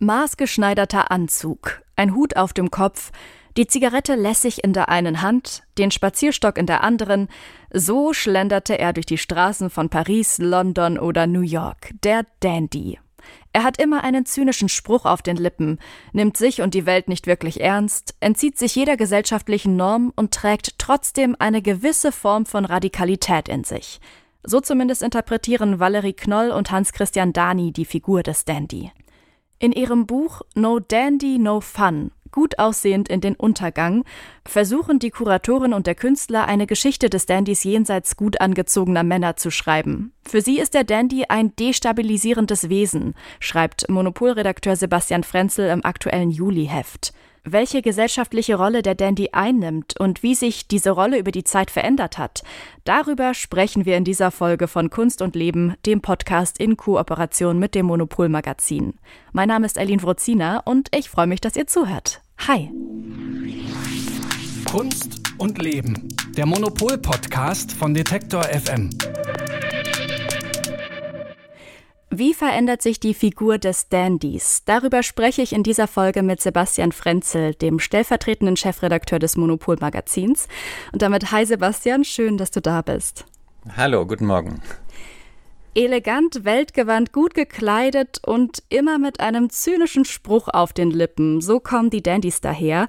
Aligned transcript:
Maßgeschneiderter 0.00 1.10
Anzug, 1.10 1.82
ein 1.96 2.14
Hut 2.14 2.36
auf 2.36 2.52
dem 2.52 2.70
Kopf, 2.70 3.12
die 3.56 3.68
Zigarette 3.68 4.16
lässig 4.16 4.64
in 4.64 4.72
der 4.72 4.88
einen 4.88 5.22
Hand, 5.22 5.62
den 5.78 5.92
Spazierstock 5.92 6.58
in 6.58 6.66
der 6.66 6.82
anderen, 6.82 7.28
so 7.72 8.12
schlenderte 8.12 8.78
er 8.78 8.92
durch 8.92 9.06
die 9.06 9.18
Straßen 9.18 9.70
von 9.70 9.88
Paris, 9.88 10.38
London 10.38 10.98
oder 10.98 11.28
New 11.28 11.42
York, 11.42 11.90
der 12.02 12.26
Dandy. 12.40 12.98
Er 13.52 13.62
hat 13.62 13.80
immer 13.80 14.02
einen 14.02 14.26
zynischen 14.26 14.68
Spruch 14.68 15.04
auf 15.04 15.22
den 15.22 15.36
Lippen, 15.36 15.78
nimmt 16.12 16.36
sich 16.36 16.60
und 16.60 16.74
die 16.74 16.86
Welt 16.86 17.08
nicht 17.08 17.28
wirklich 17.28 17.60
ernst, 17.60 18.16
entzieht 18.18 18.58
sich 18.58 18.74
jeder 18.74 18.96
gesellschaftlichen 18.96 19.76
Norm 19.76 20.12
und 20.16 20.34
trägt 20.34 20.78
trotzdem 20.78 21.36
eine 21.38 21.62
gewisse 21.62 22.10
Form 22.10 22.46
von 22.46 22.64
Radikalität 22.64 23.48
in 23.48 23.62
sich. 23.62 24.00
So 24.42 24.60
zumindest 24.60 25.02
interpretieren 25.02 25.78
Valerie 25.78 26.12
Knoll 26.12 26.50
und 26.50 26.70
Hans-Christian 26.70 27.32
Dani 27.32 27.72
die 27.72 27.86
Figur 27.86 28.22
des 28.24 28.44
Dandy. 28.44 28.90
In 29.58 29.72
ihrem 29.72 30.06
Buch 30.06 30.42
No 30.54 30.78
Dandy, 30.78 31.38
No 31.38 31.60
Fun 31.60 32.10
gut 32.34 32.58
aussehend 32.58 33.08
in 33.08 33.20
den 33.20 33.36
Untergang, 33.36 34.04
versuchen 34.44 34.98
die 34.98 35.10
Kuratorin 35.10 35.72
und 35.72 35.86
der 35.86 35.94
Künstler 35.94 36.46
eine 36.46 36.66
Geschichte 36.66 37.08
des 37.08 37.26
Dandys 37.26 37.62
jenseits 37.62 38.16
gut 38.16 38.40
angezogener 38.40 39.04
Männer 39.04 39.36
zu 39.36 39.52
schreiben. 39.52 40.12
Für 40.26 40.40
sie 40.40 40.58
ist 40.58 40.74
der 40.74 40.82
Dandy 40.82 41.26
ein 41.28 41.54
destabilisierendes 41.54 42.68
Wesen, 42.68 43.14
schreibt 43.38 43.88
Monopolredakteur 43.88 44.74
Sebastian 44.74 45.22
Frenzel 45.22 45.70
im 45.70 45.84
aktuellen 45.84 46.32
Juli-Heft. 46.32 47.12
Welche 47.46 47.82
gesellschaftliche 47.82 48.54
Rolle 48.54 48.80
der 48.80 48.94
Dandy 48.94 49.28
einnimmt 49.32 50.00
und 50.00 50.22
wie 50.22 50.34
sich 50.34 50.66
diese 50.66 50.92
Rolle 50.92 51.18
über 51.18 51.30
die 51.30 51.44
Zeit 51.44 51.70
verändert 51.70 52.16
hat, 52.16 52.42
darüber 52.84 53.34
sprechen 53.34 53.84
wir 53.84 53.98
in 53.98 54.04
dieser 54.04 54.30
Folge 54.30 54.66
von 54.66 54.88
Kunst 54.88 55.20
und 55.20 55.36
Leben, 55.36 55.74
dem 55.84 56.00
Podcast 56.00 56.58
in 56.58 56.78
Kooperation 56.78 57.58
mit 57.58 57.74
dem 57.74 57.84
Monopol 57.84 58.30
Magazin. 58.30 58.94
Mein 59.32 59.48
Name 59.48 59.66
ist 59.66 59.78
Eileen 59.78 60.02
Wrozina 60.02 60.62
und 60.64 60.88
ich 60.96 61.10
freue 61.10 61.26
mich, 61.26 61.42
dass 61.42 61.54
ihr 61.54 61.66
zuhört. 61.66 62.22
Hi. 62.48 62.70
Kunst 64.64 65.20
und 65.36 65.60
Leben, 65.60 66.08
der 66.38 66.46
Monopol 66.46 66.96
Podcast 66.96 67.72
von 67.72 67.92
Detektor 67.92 68.44
FM. 68.44 68.88
Wie 72.16 72.32
verändert 72.32 72.80
sich 72.80 73.00
die 73.00 73.12
Figur 73.12 73.58
des 73.58 73.88
Dandys? 73.88 74.62
Darüber 74.66 75.02
spreche 75.02 75.42
ich 75.42 75.52
in 75.52 75.64
dieser 75.64 75.88
Folge 75.88 76.22
mit 76.22 76.40
Sebastian 76.40 76.92
Frenzel, 76.92 77.54
dem 77.54 77.80
stellvertretenden 77.80 78.56
Chefredakteur 78.56 79.18
des 79.18 79.36
Monopol 79.36 79.78
Magazins. 79.80 80.46
Und 80.92 81.02
damit 81.02 81.32
hi 81.32 81.44
Sebastian, 81.44 82.04
schön, 82.04 82.36
dass 82.36 82.52
du 82.52 82.60
da 82.60 82.82
bist. 82.82 83.24
Hallo, 83.76 84.06
guten 84.06 84.26
Morgen. 84.26 84.62
Elegant, 85.74 86.44
weltgewandt, 86.44 87.10
gut 87.10 87.34
gekleidet 87.34 88.20
und 88.24 88.62
immer 88.68 88.98
mit 88.98 89.18
einem 89.18 89.50
zynischen 89.50 90.04
Spruch 90.04 90.46
auf 90.46 90.72
den 90.72 90.92
Lippen. 90.92 91.40
So 91.40 91.58
kommen 91.58 91.90
die 91.90 92.02
Dandys 92.02 92.40
daher. 92.40 92.86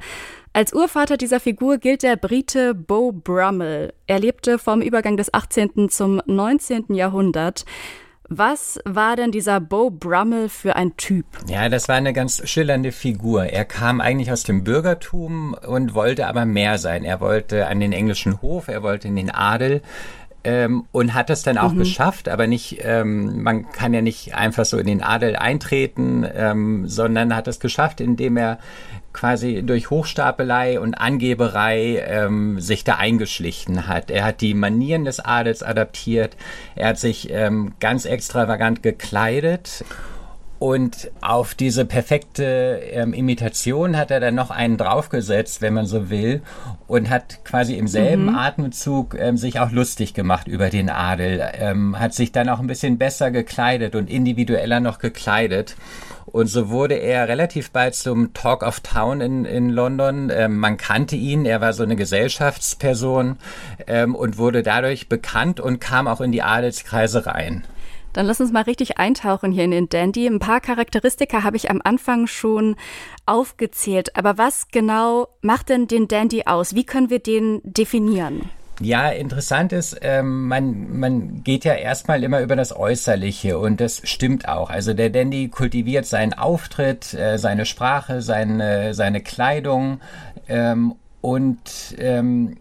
Als 0.53 0.71
Urvater 0.71 1.17
dieser 1.17 1.39
Figur 1.39 1.79
gilt 1.79 2.03
der 2.03 2.15
Brite 2.15 2.75
Beau 2.75 3.11
Brummel. 3.11 3.91
Er 4.05 4.19
lebte 4.19 4.59
vom 4.59 4.81
Übergang 4.81 5.17
des 5.17 5.33
18. 5.33 5.89
zum 5.89 6.21
19. 6.27 6.93
Jahrhundert. 6.93 7.65
Was 8.27 8.79
war 8.85 9.15
denn 9.15 9.31
dieser 9.31 9.59
Beau 9.59 9.91
Brummel 9.91 10.49
für 10.49 10.75
ein 10.75 10.97
Typ? 10.97 11.25
Ja, 11.47 11.69
das 11.69 11.87
war 11.87 11.95
eine 11.95 12.11
ganz 12.11 12.47
schillernde 12.49 12.91
Figur. 12.91 13.45
Er 13.45 13.65
kam 13.65 14.01
eigentlich 14.01 14.31
aus 14.31 14.43
dem 14.43 14.63
Bürgertum 14.63 15.55
und 15.67 15.93
wollte 15.93 16.25
aber 16.25 16.45
mehr 16.45 16.79
sein. 16.79 17.03
Er 17.03 17.21
wollte 17.21 17.67
an 17.67 17.79
den 17.79 17.93
englischen 17.93 18.41
Hof, 18.41 18.67
er 18.67 18.81
wollte 18.81 19.07
in 19.07 19.15
den 19.15 19.29
Adel 19.29 19.83
ähm, 20.45 20.85
und 20.91 21.15
hat 21.15 21.31
es 21.31 21.41
dann 21.41 21.57
auch 21.57 21.73
mhm. 21.73 21.79
geschafft, 21.79 22.29
aber 22.29 22.45
nicht, 22.45 22.77
ähm, 22.83 23.41
man 23.41 23.69
kann 23.71 23.93
ja 23.93 24.01
nicht 24.01 24.35
einfach 24.35 24.63
so 24.63 24.77
in 24.77 24.85
den 24.85 25.01
Adel 25.01 25.35
eintreten, 25.35 26.25
ähm, 26.33 26.87
sondern 26.87 27.35
hat 27.35 27.47
es 27.47 27.59
geschafft, 27.59 27.99
indem 27.99 28.37
er 28.37 28.59
quasi 29.11 29.63
durch 29.65 29.89
Hochstapelei 29.89 30.79
und 30.79 30.93
Angeberei 30.93 32.03
ähm, 32.07 32.59
sich 32.59 32.83
da 32.83 32.95
eingeschlichen 32.95 33.87
hat. 33.87 34.11
Er 34.11 34.23
hat 34.23 34.41
die 34.41 34.53
Manieren 34.53 35.03
des 35.03 35.19
Adels 35.19 35.63
adaptiert, 35.63 36.37
er 36.75 36.89
hat 36.89 36.99
sich 36.99 37.29
ähm, 37.31 37.73
ganz 37.79 38.05
extravagant 38.05 38.83
gekleidet. 38.83 39.83
Und 40.65 41.11
auf 41.21 41.53
diese 41.53 41.85
perfekte 41.85 42.81
ähm, 42.91 43.13
Imitation 43.13 43.97
hat 43.97 44.09
er 44.09 44.19
dann 44.19 44.33
noch 44.33 44.49
einen 44.49 44.77
draufgesetzt, 44.77 45.61
wenn 45.61 45.75
man 45.75 45.85
so 45.85 46.09
will, 46.09 46.41
und 46.87 47.11
hat 47.11 47.45
quasi 47.45 47.75
im 47.75 47.87
selben 47.87 48.31
mhm. 48.31 48.35
Atemzug 48.35 49.13
ähm, 49.13 49.37
sich 49.37 49.59
auch 49.59 49.69
lustig 49.69 50.15
gemacht 50.15 50.47
über 50.47 50.71
den 50.71 50.89
Adel, 50.89 51.47
ähm, 51.53 51.99
hat 51.99 52.15
sich 52.15 52.31
dann 52.31 52.49
auch 52.49 52.59
ein 52.59 52.65
bisschen 52.65 52.97
besser 52.97 53.29
gekleidet 53.29 53.93
und 53.93 54.09
individueller 54.09 54.79
noch 54.79 54.97
gekleidet. 54.97 55.75
Und 56.25 56.47
so 56.47 56.69
wurde 56.69 56.95
er 56.95 57.27
relativ 57.27 57.69
bald 57.69 57.93
zum 57.93 58.33
Talk 58.33 58.63
of 58.63 58.79
Town 58.79 59.21
in, 59.21 59.45
in 59.45 59.69
London. 59.69 60.31
Ähm, 60.33 60.57
man 60.57 60.77
kannte 60.77 61.15
ihn, 61.15 61.45
er 61.45 61.61
war 61.61 61.73
so 61.73 61.83
eine 61.83 61.95
Gesellschaftsperson 61.95 63.37
ähm, 63.85 64.15
und 64.15 64.39
wurde 64.39 64.63
dadurch 64.63 65.09
bekannt 65.09 65.59
und 65.59 65.79
kam 65.79 66.07
auch 66.07 66.21
in 66.21 66.31
die 66.31 66.41
Adelskreise 66.41 67.27
rein. 67.27 67.65
Dann 68.15 68.27
lass 68.27 68.39
uns 68.39 68.53
mal 68.53 68.63
richtig 68.63 68.97
eintauchen 68.97 69.51
hier 69.51 69.65
in 69.65 69.71
den 69.71 69.89
Dandy. 69.89 70.25
Ein 70.25 70.39
paar 70.39 70.61
Charakteristika 70.61 71.43
habe 71.43 71.57
ich 71.57 71.69
am 71.69 71.81
Anfang 71.83 72.27
schon 72.27 72.77
aufgezählt. 73.25 74.15
Aber 74.15 74.37
was 74.37 74.69
genau 74.69 75.27
macht 75.41 75.67
denn 75.67 75.87
den 75.87 76.07
Dandy 76.07 76.43
aus? 76.45 76.75
Wie 76.75 76.85
können 76.85 77.09
wir 77.09 77.19
den 77.19 77.59
definieren? 77.65 78.49
Ja, 78.79 79.09
interessant 79.09 79.73
ist, 79.73 79.97
ähm, 80.01 80.47
man, 80.47 80.97
man 80.97 81.43
geht 81.43 81.65
ja 81.65 81.73
erstmal 81.73 82.23
immer 82.23 82.39
über 82.39 82.55
das 82.55 82.73
Äußerliche 82.73 83.59
und 83.59 83.81
das 83.81 84.01
stimmt 84.05 84.47
auch. 84.47 84.69
Also 84.69 84.93
der 84.93 85.09
Dandy 85.09 85.49
kultiviert 85.49 86.05
seinen 86.05 86.33
Auftritt, 86.33 87.13
äh, 87.13 87.37
seine 87.37 87.65
Sprache, 87.65 88.21
seine, 88.21 88.93
seine 88.93 89.19
Kleidung 89.21 89.99
ähm, 90.47 90.95
und 91.19 91.95
ähm, 91.97 92.55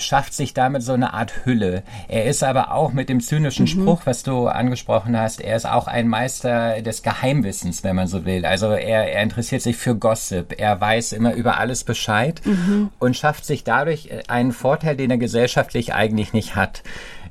schafft 0.00 0.34
sich 0.34 0.54
damit 0.54 0.82
so 0.82 0.92
eine 0.92 1.14
Art 1.14 1.44
Hülle. 1.44 1.82
Er 2.08 2.26
ist 2.26 2.42
aber 2.42 2.72
auch 2.72 2.92
mit 2.92 3.08
dem 3.08 3.20
zynischen 3.20 3.64
mhm. 3.64 3.68
Spruch, 3.68 4.02
was 4.04 4.22
du 4.22 4.48
angesprochen 4.48 5.18
hast, 5.18 5.40
er 5.40 5.56
ist 5.56 5.66
auch 5.66 5.86
ein 5.86 6.08
Meister 6.08 6.82
des 6.82 7.02
Geheimwissens, 7.02 7.84
wenn 7.84 7.96
man 7.96 8.06
so 8.06 8.24
will. 8.24 8.44
Also 8.44 8.68
er, 8.68 9.12
er 9.12 9.22
interessiert 9.22 9.62
sich 9.62 9.76
für 9.76 9.94
Gossip, 9.96 10.54
er 10.58 10.80
weiß 10.80 11.12
immer 11.12 11.34
über 11.34 11.58
alles 11.58 11.84
Bescheid 11.84 12.40
mhm. 12.44 12.90
und 12.98 13.16
schafft 13.16 13.44
sich 13.44 13.64
dadurch 13.64 14.10
einen 14.28 14.52
Vorteil, 14.52 14.96
den 14.96 15.10
er 15.10 15.18
gesellschaftlich 15.18 15.94
eigentlich 15.94 16.32
nicht 16.32 16.56
hat. 16.56 16.82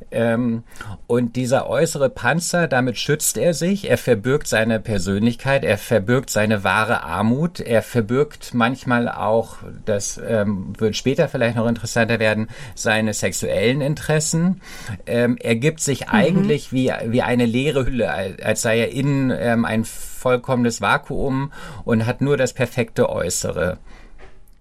Ähm, 0.09 0.63
und 1.05 1.35
dieser 1.35 1.69
äußere 1.69 2.09
Panzer, 2.09 2.67
damit 2.67 2.97
schützt 2.97 3.37
er 3.37 3.53
sich, 3.53 3.89
er 3.89 3.97
verbirgt 3.97 4.47
seine 4.47 4.79
Persönlichkeit, 4.79 5.65
er 5.65 5.77
verbirgt 5.77 6.29
seine 6.29 6.63
wahre 6.63 7.03
Armut, 7.03 7.59
er 7.59 7.81
verbirgt 7.81 8.53
manchmal 8.53 9.09
auch, 9.09 9.57
das 9.85 10.19
ähm, 10.25 10.73
wird 10.77 10.95
später 10.95 11.27
vielleicht 11.27 11.57
noch 11.57 11.67
interessanter 11.67 12.19
werden, 12.19 12.47
seine 12.75 13.13
sexuellen 13.13 13.81
Interessen. 13.81 14.61
Ähm, 15.05 15.37
er 15.41 15.55
gibt 15.55 15.81
sich 15.81 16.07
mhm. 16.07 16.13
eigentlich 16.13 16.71
wie, 16.71 16.91
wie 17.05 17.21
eine 17.21 17.45
leere 17.45 17.85
Hülle, 17.85 18.09
als 18.11 18.61
sei 18.61 18.79
er 18.79 18.91
innen 18.91 19.31
ähm, 19.37 19.65
ein 19.65 19.83
vollkommenes 19.83 20.81
Vakuum 20.81 21.51
und 21.83 22.05
hat 22.05 22.21
nur 22.21 22.37
das 22.37 22.53
perfekte 22.53 23.09
Äußere. 23.09 23.77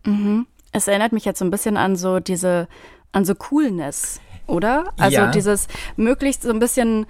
Mhm. 0.04 0.46
Es 0.72 0.88
erinnert 0.88 1.12
mich 1.12 1.24
jetzt 1.24 1.38
so 1.38 1.44
ein 1.44 1.50
bisschen 1.50 1.76
an 1.76 1.96
so 1.96 2.18
diese, 2.20 2.68
an 3.12 3.24
so 3.24 3.34
Coolness 3.34 4.20
oder? 4.46 4.92
Also 4.98 5.16
ja. 5.16 5.30
dieses 5.30 5.68
möglichst 5.96 6.42
so 6.42 6.50
ein 6.50 6.58
bisschen 6.58 7.06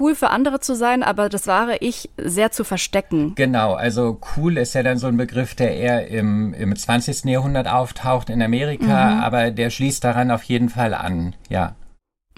cool 0.00 0.14
für 0.14 0.30
andere 0.30 0.60
zu 0.60 0.74
sein, 0.74 1.02
aber 1.02 1.28
das 1.28 1.46
wahre 1.46 1.76
Ich 1.78 2.10
sehr 2.16 2.50
zu 2.50 2.64
verstecken. 2.64 3.34
Genau, 3.34 3.74
also 3.74 4.18
cool 4.36 4.58
ist 4.58 4.74
ja 4.74 4.82
dann 4.82 4.98
so 4.98 5.06
ein 5.06 5.16
Begriff, 5.16 5.54
der 5.54 5.76
eher 5.76 6.08
im, 6.08 6.54
im 6.54 6.74
20. 6.74 7.24
Jahrhundert 7.24 7.68
auftaucht 7.68 8.30
in 8.30 8.42
Amerika, 8.42 8.84
mhm. 8.86 9.20
aber 9.20 9.50
der 9.50 9.70
schließt 9.70 10.02
daran 10.02 10.30
auf 10.30 10.42
jeden 10.44 10.68
Fall 10.68 10.94
an, 10.94 11.34
ja. 11.48 11.74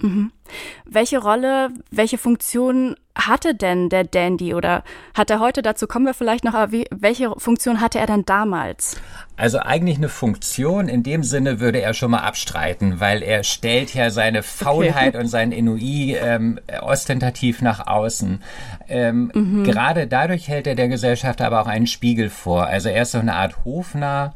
Mhm. 0.01 0.31
Welche 0.85 1.17
Rolle, 1.17 1.69
welche 1.91 2.17
Funktion 2.17 2.95
hatte 3.15 3.55
denn 3.55 3.89
der 3.89 4.03
Dandy 4.03 4.53
oder 4.53 4.83
hat 5.13 5.31
er 5.31 5.39
heute, 5.39 5.61
dazu 5.61 5.87
kommen 5.87 6.05
wir 6.05 6.13
vielleicht 6.13 6.43
noch, 6.43 6.53
aber 6.53 6.71
wie, 6.71 6.85
welche 6.91 7.31
Funktion 7.37 7.81
hatte 7.81 7.99
er 7.99 8.05
denn 8.05 8.25
damals? 8.25 8.97
Also 9.35 9.59
eigentlich 9.59 9.97
eine 9.97 10.09
Funktion, 10.09 10.87
in 10.87 11.03
dem 11.03 11.23
Sinne 11.23 11.59
würde 11.59 11.81
er 11.81 11.93
schon 11.93 12.11
mal 12.11 12.19
abstreiten, 12.19 12.99
weil 12.99 13.21
er 13.21 13.43
stellt 13.43 13.93
ja 13.93 14.09
seine 14.09 14.43
Faulheit 14.43 15.15
okay. 15.15 15.23
und 15.23 15.27
sein 15.27 15.51
Enui 15.51 16.15
ähm, 16.15 16.59
ostentativ 16.81 17.61
nach 17.61 17.85
außen. 17.87 18.41
Ähm, 18.87 19.31
mhm. 19.33 19.63
Gerade 19.63 20.07
dadurch 20.07 20.47
hält 20.47 20.67
er 20.67 20.75
der 20.75 20.87
Gesellschaft 20.87 21.41
aber 21.41 21.61
auch 21.61 21.67
einen 21.67 21.87
Spiegel 21.87 22.29
vor. 22.29 22.65
Also 22.65 22.89
er 22.89 23.03
ist 23.03 23.11
so 23.11 23.19
eine 23.19 23.35
Art 23.35 23.65
Hofnarr, 23.65 24.33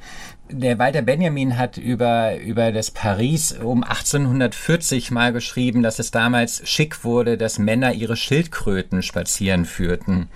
der 0.52 0.80
Walter 0.80 1.02
Benjamin 1.02 1.58
hat 1.58 1.78
über, 1.78 2.38
über 2.38 2.72
das 2.72 2.92
Paris 2.92 3.54
um 3.54 3.84
1840 3.84 5.12
mal 5.12 5.34
geschrieben, 5.34 5.82
dass 5.82 6.00
es 6.00 6.12
damals 6.12 6.68
schick 6.68 7.04
wurde, 7.04 7.38
dass 7.38 7.60
Männer 7.60 7.94
ihre 7.94 8.16
Schildkröten 8.16 9.02
spazieren 9.02 9.66
führten. 9.66 10.30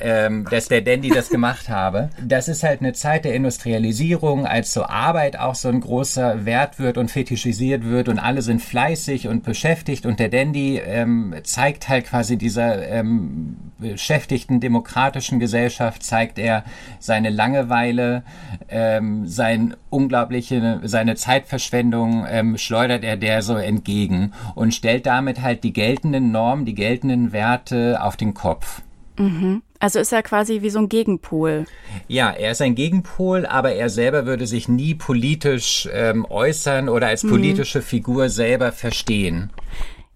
Ähm, 0.00 0.46
dass 0.50 0.68
der 0.68 0.82
Dandy 0.82 1.08
das 1.08 1.28
gemacht 1.28 1.68
habe. 1.68 2.10
Das 2.22 2.48
ist 2.48 2.62
halt 2.62 2.80
eine 2.80 2.92
Zeit 2.92 3.24
der 3.24 3.34
Industrialisierung, 3.34 4.46
als 4.46 4.72
so 4.72 4.84
Arbeit 4.84 5.38
auch 5.38 5.54
so 5.54 5.68
ein 5.68 5.80
großer 5.80 6.44
Wert 6.44 6.78
wird 6.78 6.98
und 6.98 7.10
fetischisiert 7.10 7.84
wird 7.84 8.08
und 8.08 8.18
alle 8.18 8.42
sind 8.42 8.62
fleißig 8.62 9.28
und 9.28 9.42
beschäftigt 9.44 10.06
und 10.06 10.20
der 10.20 10.28
Dandy 10.28 10.78
ähm, 10.78 11.34
zeigt 11.42 11.88
halt 11.88 12.06
quasi 12.06 12.36
dieser 12.36 12.86
ähm, 12.88 13.56
beschäftigten 13.78 14.60
demokratischen 14.60 15.40
Gesellschaft, 15.40 16.02
zeigt 16.02 16.38
er 16.38 16.64
seine 16.98 17.30
Langeweile, 17.30 18.22
ähm, 18.68 19.26
sein 19.26 19.74
unglaubliche, 19.90 20.80
seine 20.84 21.16
Zeitverschwendung 21.16 22.26
ähm, 22.28 22.58
schleudert 22.58 23.04
er 23.04 23.16
der 23.16 23.42
so 23.42 23.56
entgegen 23.56 24.32
und 24.54 24.74
stellt 24.74 25.06
damit 25.06 25.42
halt 25.42 25.64
die 25.64 25.72
geltenden 25.72 26.30
Normen, 26.32 26.64
die 26.64 26.74
geltenden 26.74 27.32
Werte 27.32 28.02
auf 28.02 28.16
den 28.16 28.34
Kopf. 28.34 28.82
Mhm. 29.18 29.62
Also 29.84 29.98
ist 29.98 30.14
er 30.14 30.22
quasi 30.22 30.62
wie 30.62 30.70
so 30.70 30.78
ein 30.78 30.88
Gegenpol. 30.88 31.66
Ja, 32.08 32.30
er 32.30 32.52
ist 32.52 32.62
ein 32.62 32.74
Gegenpol, 32.74 33.44
aber 33.44 33.72
er 33.72 33.90
selber 33.90 34.24
würde 34.24 34.46
sich 34.46 34.66
nie 34.66 34.94
politisch 34.94 35.86
ähm, 35.92 36.24
äußern 36.24 36.88
oder 36.88 37.08
als 37.08 37.22
mhm. 37.22 37.28
politische 37.28 37.80
mhm. 37.80 37.82
Figur 37.82 38.30
selber 38.30 38.72
verstehen. 38.72 39.50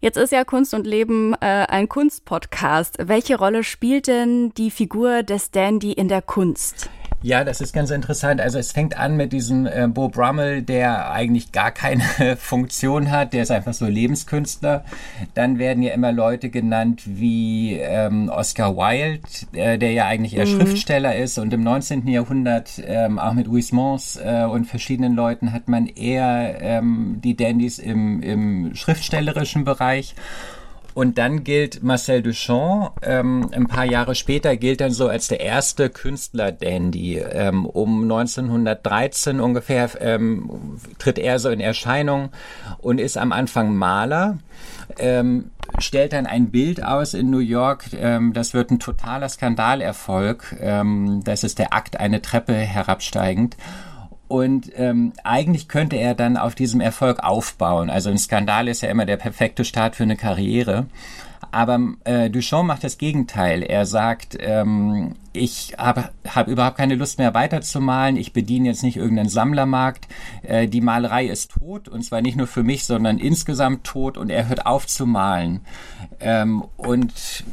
Jetzt 0.01 0.17
ist 0.17 0.33
ja 0.33 0.45
Kunst 0.45 0.73
und 0.73 0.87
Leben 0.87 1.35
äh, 1.35 1.67
ein 1.69 1.87
Kunstpodcast. 1.87 2.97
Welche 3.09 3.37
Rolle 3.37 3.63
spielt 3.63 4.07
denn 4.07 4.55
die 4.57 4.71
Figur 4.71 5.23
des 5.23 5.51
Dandy 5.51 5.93
in 5.93 6.09
der 6.09 6.23
Kunst? 6.23 6.89
Ja, 7.21 7.43
das 7.43 7.61
ist 7.61 7.73
ganz 7.73 7.91
interessant. 7.91 8.41
Also 8.41 8.59
es 8.61 8.71
fängt 8.71 8.97
an 8.97 9.17
mit 9.17 9.33
diesem 9.33 9.67
äh, 9.67 9.89
Bo 9.89 10.09
Brummel, 10.09 10.63
der 10.63 11.11
eigentlich 11.11 11.51
gar 11.51 11.73
keine 11.73 12.37
Funktion 12.39 13.11
hat, 13.11 13.33
der 13.33 13.43
ist 13.43 13.51
einfach 13.51 13.73
so 13.73 13.87
Lebenskünstler. 13.87 14.85
Dann 15.35 15.59
werden 15.59 15.83
ja 15.83 15.95
immer 15.95 16.13
Leute 16.13 16.49
genannt 16.49 17.03
wie 17.07 17.75
ähm, 17.75 18.29
Oscar 18.29 18.77
Wilde, 18.77 19.21
äh, 19.53 19.79
der 19.79 19.93
ja 19.93 20.07
eigentlich 20.07 20.37
eher 20.37 20.47
mhm. 20.47 20.61
Schriftsteller 20.61 21.17
ist. 21.17 21.39
Und 21.39 21.53
im 21.53 21.65
19. 21.65 22.07
Jahrhundert 22.07 22.81
ähm, 22.87 23.19
auch 23.19 23.33
mit 23.33 23.49
Huysmans 23.49 24.17
äh, 24.23 24.45
und 24.45 24.67
verschiedenen 24.67 25.15
Leuten 25.15 25.53
hat 25.53 25.67
man 25.67 25.87
eher 25.87 26.59
ähm, 26.61 27.21
die 27.25 27.37
Dandys 27.37 27.81
im, 27.81 28.23
im 28.23 28.77
schriftstellerischen 28.77 29.65
Bereich. 29.65 30.15
Und 30.99 31.17
dann 31.17 31.45
gilt 31.45 31.85
Marcel 31.85 32.23
Duchamp, 32.23 32.91
ähm, 33.03 33.51
ein 33.53 33.69
paar 33.69 33.85
Jahre 33.85 34.17
später 34.17 34.57
gilt 34.57 34.81
dann 34.81 34.91
so 34.91 35.07
als 35.07 35.29
der 35.29 35.39
erste 35.39 35.91
Künstler-Dandy. 35.91 37.19
Ähm, 37.19 37.67
um 37.67 38.03
1913 38.03 39.39
ungefähr 39.39 39.91
ähm, 40.01 40.81
tritt 40.99 41.21
er 41.21 41.39
so 41.39 41.51
in 41.51 41.61
Erscheinung 41.61 42.31
und 42.79 42.99
ist 42.99 43.17
am 43.17 43.31
Anfang 43.31 43.77
Maler. 43.77 44.39
Ähm, 44.99 45.53
stellt 45.79 46.15
dann 46.15 46.27
ein 46.27 46.51
Bild 46.51 46.83
aus 46.83 47.15
in 47.15 47.31
New 47.31 47.39
York. 47.39 47.93
Ähm, 47.93 48.33
das 48.33 48.53
wird 48.53 48.73
ein 48.73 48.81
totaler 48.81 49.29
Skandalerfolg. 49.29 50.57
Ähm, 50.61 51.21
das 51.23 51.45
ist 51.45 51.61
der 51.61 51.75
Akt, 51.75 52.01
eine 52.01 52.23
Treppe 52.23 52.55
herabsteigend. 52.55 53.57
Und 54.29 54.71
ähm, 54.77 55.15
eigentlich 55.25 55.69
könnte 55.69 55.97
er 55.97 56.15
dann 56.15 56.37
auf 56.37 56.55
diesem 56.55 56.81
Erfolg 56.81 57.21
aufbauen. 57.21 57.89
Also 57.89 58.11
ein 58.11 58.19
Skandal 58.19 58.69
ist 58.69 58.83
ja 58.83 58.91
immer 58.91 59.07
der 59.07 59.17
perfekte 59.17 59.65
Start 59.65 59.97
für 59.97 60.03
eine 60.03 60.17
Karriere. 60.17 60.87
Aber 61.51 61.81
äh, 62.05 62.29
Duchamp 62.29 62.67
macht 62.67 62.85
das 62.85 62.99
Gegenteil. 62.99 63.63
Er 63.63 63.87
sagt, 63.87 64.37
ähm, 64.39 65.15
ich 65.33 65.75
habe 65.79 66.11
hab 66.27 66.49
überhaupt 66.49 66.77
keine 66.77 66.95
Lust 66.95 67.19
mehr 67.19 67.33
weiterzumalen. 67.33 68.17
Ich 68.17 68.33
bediene 68.33 68.69
jetzt 68.69 68.83
nicht 68.83 68.97
irgendeinen 68.97 69.31
Sammlermarkt. 69.31 70.09
Äh, 70.43 70.69
die 70.69 70.83
Malerei 70.83 71.27
ist 71.27 71.53
tot 71.53 71.89
und 71.89 72.05
zwar 72.05 72.21
nicht 72.21 72.37
nur 72.37 72.47
für 72.47 72.63
mich, 72.63 72.85
sondern 72.85 73.19
insgesamt 73.19 73.85
tot 73.85 74.19
und 74.19 74.31
er 74.31 74.49
hört 74.49 74.67
auf 74.67 74.87
zu 74.87 75.07
malen. 75.07 75.61
Ähm, 76.21 76.65
und 76.77 77.45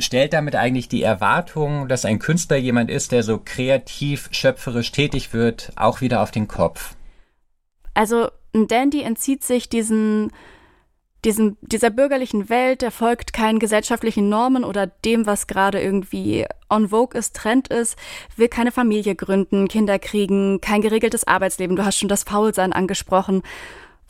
stellt 0.00 0.32
damit 0.32 0.56
eigentlich 0.56 0.88
die 0.88 1.02
Erwartung, 1.02 1.88
dass 1.88 2.04
ein 2.04 2.18
Künstler 2.18 2.56
jemand 2.56 2.90
ist, 2.90 3.12
der 3.12 3.22
so 3.22 3.40
kreativ, 3.44 4.28
schöpferisch 4.32 4.92
tätig 4.92 5.32
wird, 5.32 5.72
auch 5.76 6.00
wieder 6.00 6.22
auf 6.22 6.30
den 6.30 6.48
Kopf. 6.48 6.94
Also 7.94 8.28
ein 8.54 8.68
Dandy 8.68 9.02
entzieht 9.02 9.44
sich 9.44 9.68
diesen, 9.68 10.32
diesen, 11.24 11.58
dieser 11.60 11.90
bürgerlichen 11.90 12.48
Welt, 12.48 12.82
der 12.82 12.90
folgt 12.90 13.32
keinen 13.32 13.58
gesellschaftlichen 13.58 14.28
Normen 14.28 14.64
oder 14.64 14.86
dem, 14.86 15.26
was 15.26 15.46
gerade 15.46 15.80
irgendwie 15.80 16.46
on 16.68 16.88
vogue 16.88 17.18
ist, 17.18 17.36
Trend 17.36 17.68
ist, 17.68 17.96
will 18.36 18.48
keine 18.48 18.72
Familie 18.72 19.14
gründen, 19.14 19.68
Kinder 19.68 19.98
kriegen, 19.98 20.60
kein 20.60 20.80
geregeltes 20.80 21.26
Arbeitsleben. 21.26 21.76
Du 21.76 21.84
hast 21.84 21.98
schon 21.98 22.08
das 22.08 22.24
Faulsein 22.24 22.72
angesprochen. 22.72 23.42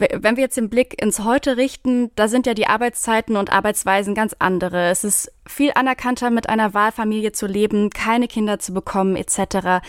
Wenn 0.00 0.36
wir 0.36 0.44
jetzt 0.44 0.56
den 0.56 0.70
Blick 0.70 1.00
ins 1.00 1.24
Heute 1.24 1.58
richten, 1.58 2.10
da 2.16 2.26
sind 2.26 2.46
ja 2.46 2.54
die 2.54 2.66
Arbeitszeiten 2.66 3.36
und 3.36 3.52
Arbeitsweisen 3.52 4.14
ganz 4.14 4.34
andere. 4.38 4.88
Es 4.88 5.04
ist 5.04 5.30
viel 5.46 5.72
anerkannter, 5.74 6.30
mit 6.30 6.48
einer 6.48 6.72
Wahlfamilie 6.72 7.32
zu 7.32 7.46
leben, 7.46 7.90
keine 7.90 8.26
Kinder 8.26 8.58
zu 8.58 8.72
bekommen, 8.72 9.14
etc. 9.14 9.84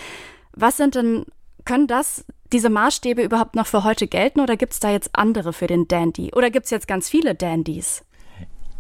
Was 0.54 0.75
sind 0.75 0.96
denn, 0.96 1.25
können 1.63 1.88
das, 1.88 2.25
diese 2.52 2.69
Maßstäbe 2.69 3.22
überhaupt 3.24 3.56
noch 3.56 3.68
für 3.68 3.86
heute 3.86 4.08
gelten 4.08 4.42
oder 4.42 4.58
gibt 4.58 4.74
es 4.74 4.81
da 4.81 4.92
jetzt 4.92 5.12
andere 5.13 5.54
für 5.54 5.68
den 5.68 5.88
Dandy? 5.88 6.34
Oder 6.36 6.52
gibt 6.52 6.66
es 6.66 6.72
jetzt 6.72 6.90
ganz 6.90 7.08
viele 7.08 7.34
Dandys? 7.34 8.04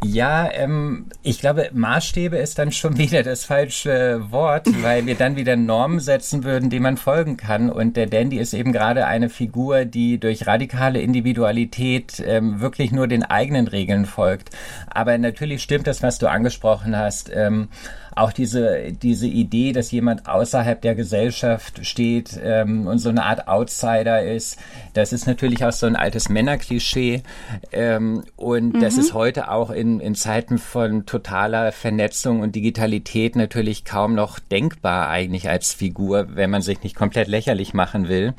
Ja, 0.03 0.49
ähm, 0.51 1.05
ich 1.21 1.39
glaube, 1.39 1.69
Maßstäbe 1.73 2.35
ist 2.37 2.57
dann 2.57 2.71
schon 2.71 2.97
wieder 2.99 3.21
das 3.21 3.45
falsche 3.45 4.31
Wort, 4.31 4.67
weil 4.81 5.05
wir 5.05 5.13
dann 5.15 5.35
wieder 5.35 5.55
Normen 5.55 5.99
setzen 5.99 6.43
würden, 6.43 6.71
denen 6.71 6.83
man 6.83 6.97
folgen 6.97 7.37
kann. 7.37 7.69
Und 7.69 7.97
der 7.97 8.07
Dandy 8.07 8.39
ist 8.39 8.53
eben 8.53 8.71
gerade 8.73 9.05
eine 9.05 9.29
Figur, 9.29 9.85
die 9.85 10.19
durch 10.19 10.47
radikale 10.47 11.01
Individualität 11.01 12.21
ähm, 12.25 12.61
wirklich 12.61 12.91
nur 12.91 13.07
den 13.07 13.23
eigenen 13.23 13.67
Regeln 13.67 14.05
folgt. 14.05 14.49
Aber 14.87 15.17
natürlich 15.19 15.61
stimmt 15.61 15.85
das, 15.85 16.01
was 16.01 16.17
du 16.17 16.27
angesprochen 16.27 16.97
hast. 16.97 17.31
Ähm, 17.31 17.69
auch 18.15 18.33
diese, 18.33 18.91
diese 18.91 19.27
Idee, 19.27 19.71
dass 19.71 19.91
jemand 19.91 20.27
außerhalb 20.27 20.81
der 20.81 20.95
Gesellschaft 20.95 21.85
steht 21.85 22.39
ähm, 22.43 22.87
und 22.87 22.99
so 22.99 23.09
eine 23.09 23.23
Art 23.23 23.47
Outsider 23.47 24.23
ist, 24.23 24.59
das 24.93 25.13
ist 25.13 25.27
natürlich 25.27 25.63
auch 25.65 25.71
so 25.71 25.85
ein 25.85 25.95
altes 25.95 26.29
Männerklischee. 26.29 27.23
Ähm, 27.71 28.23
und 28.35 28.75
mhm. 28.75 28.81
das 28.81 28.97
ist 28.97 29.13
heute 29.13 29.49
auch 29.49 29.69
in, 29.69 29.99
in 29.99 30.15
Zeiten 30.15 30.57
von 30.57 31.05
totaler 31.05 31.71
Vernetzung 31.71 32.41
und 32.41 32.55
Digitalität 32.55 33.35
natürlich 33.35 33.85
kaum 33.85 34.13
noch 34.13 34.39
denkbar 34.39 35.09
eigentlich 35.09 35.49
als 35.49 35.73
Figur, 35.73 36.35
wenn 36.35 36.49
man 36.49 36.61
sich 36.61 36.83
nicht 36.83 36.95
komplett 36.95 37.27
lächerlich 37.27 37.73
machen 37.73 38.09
will. 38.09 38.33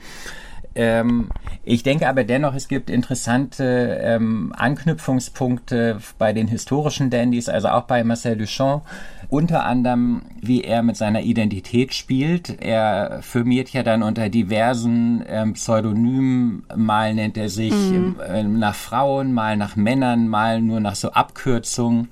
Ähm, 0.74 1.28
ich 1.64 1.82
denke 1.82 2.08
aber 2.08 2.24
dennoch, 2.24 2.54
es 2.54 2.69
gibt 2.69 2.90
interessante 2.90 3.98
ähm, 4.02 4.52
Anknüpfungspunkte 4.56 5.98
bei 6.19 6.32
den 6.32 6.48
historischen 6.48 7.10
Dandys, 7.10 7.48
also 7.48 7.69
auch 7.69 7.84
bei 7.84 8.02
Marcel 8.04 8.36
Duchamp. 8.36 8.82
Unter 9.28 9.64
anderem, 9.64 10.22
wie 10.40 10.62
er 10.62 10.82
mit 10.82 10.96
seiner 10.96 11.22
Identität 11.22 11.94
spielt. 11.94 12.62
Er 12.62 13.20
firmiert 13.22 13.70
ja 13.70 13.82
dann 13.82 14.02
unter 14.02 14.28
diversen 14.28 15.24
ähm, 15.26 15.54
Pseudonymen. 15.54 16.64
Mal 16.76 17.14
nennt 17.14 17.38
er 17.38 17.48
sich 17.48 17.72
mhm. 17.72 18.16
äh, 18.26 18.42
nach 18.42 18.74
Frauen, 18.74 19.32
mal 19.32 19.56
nach 19.56 19.76
Männern, 19.76 20.28
mal 20.28 20.60
nur 20.60 20.80
nach 20.80 20.96
so 20.96 21.12
Abkürzungen 21.12 22.08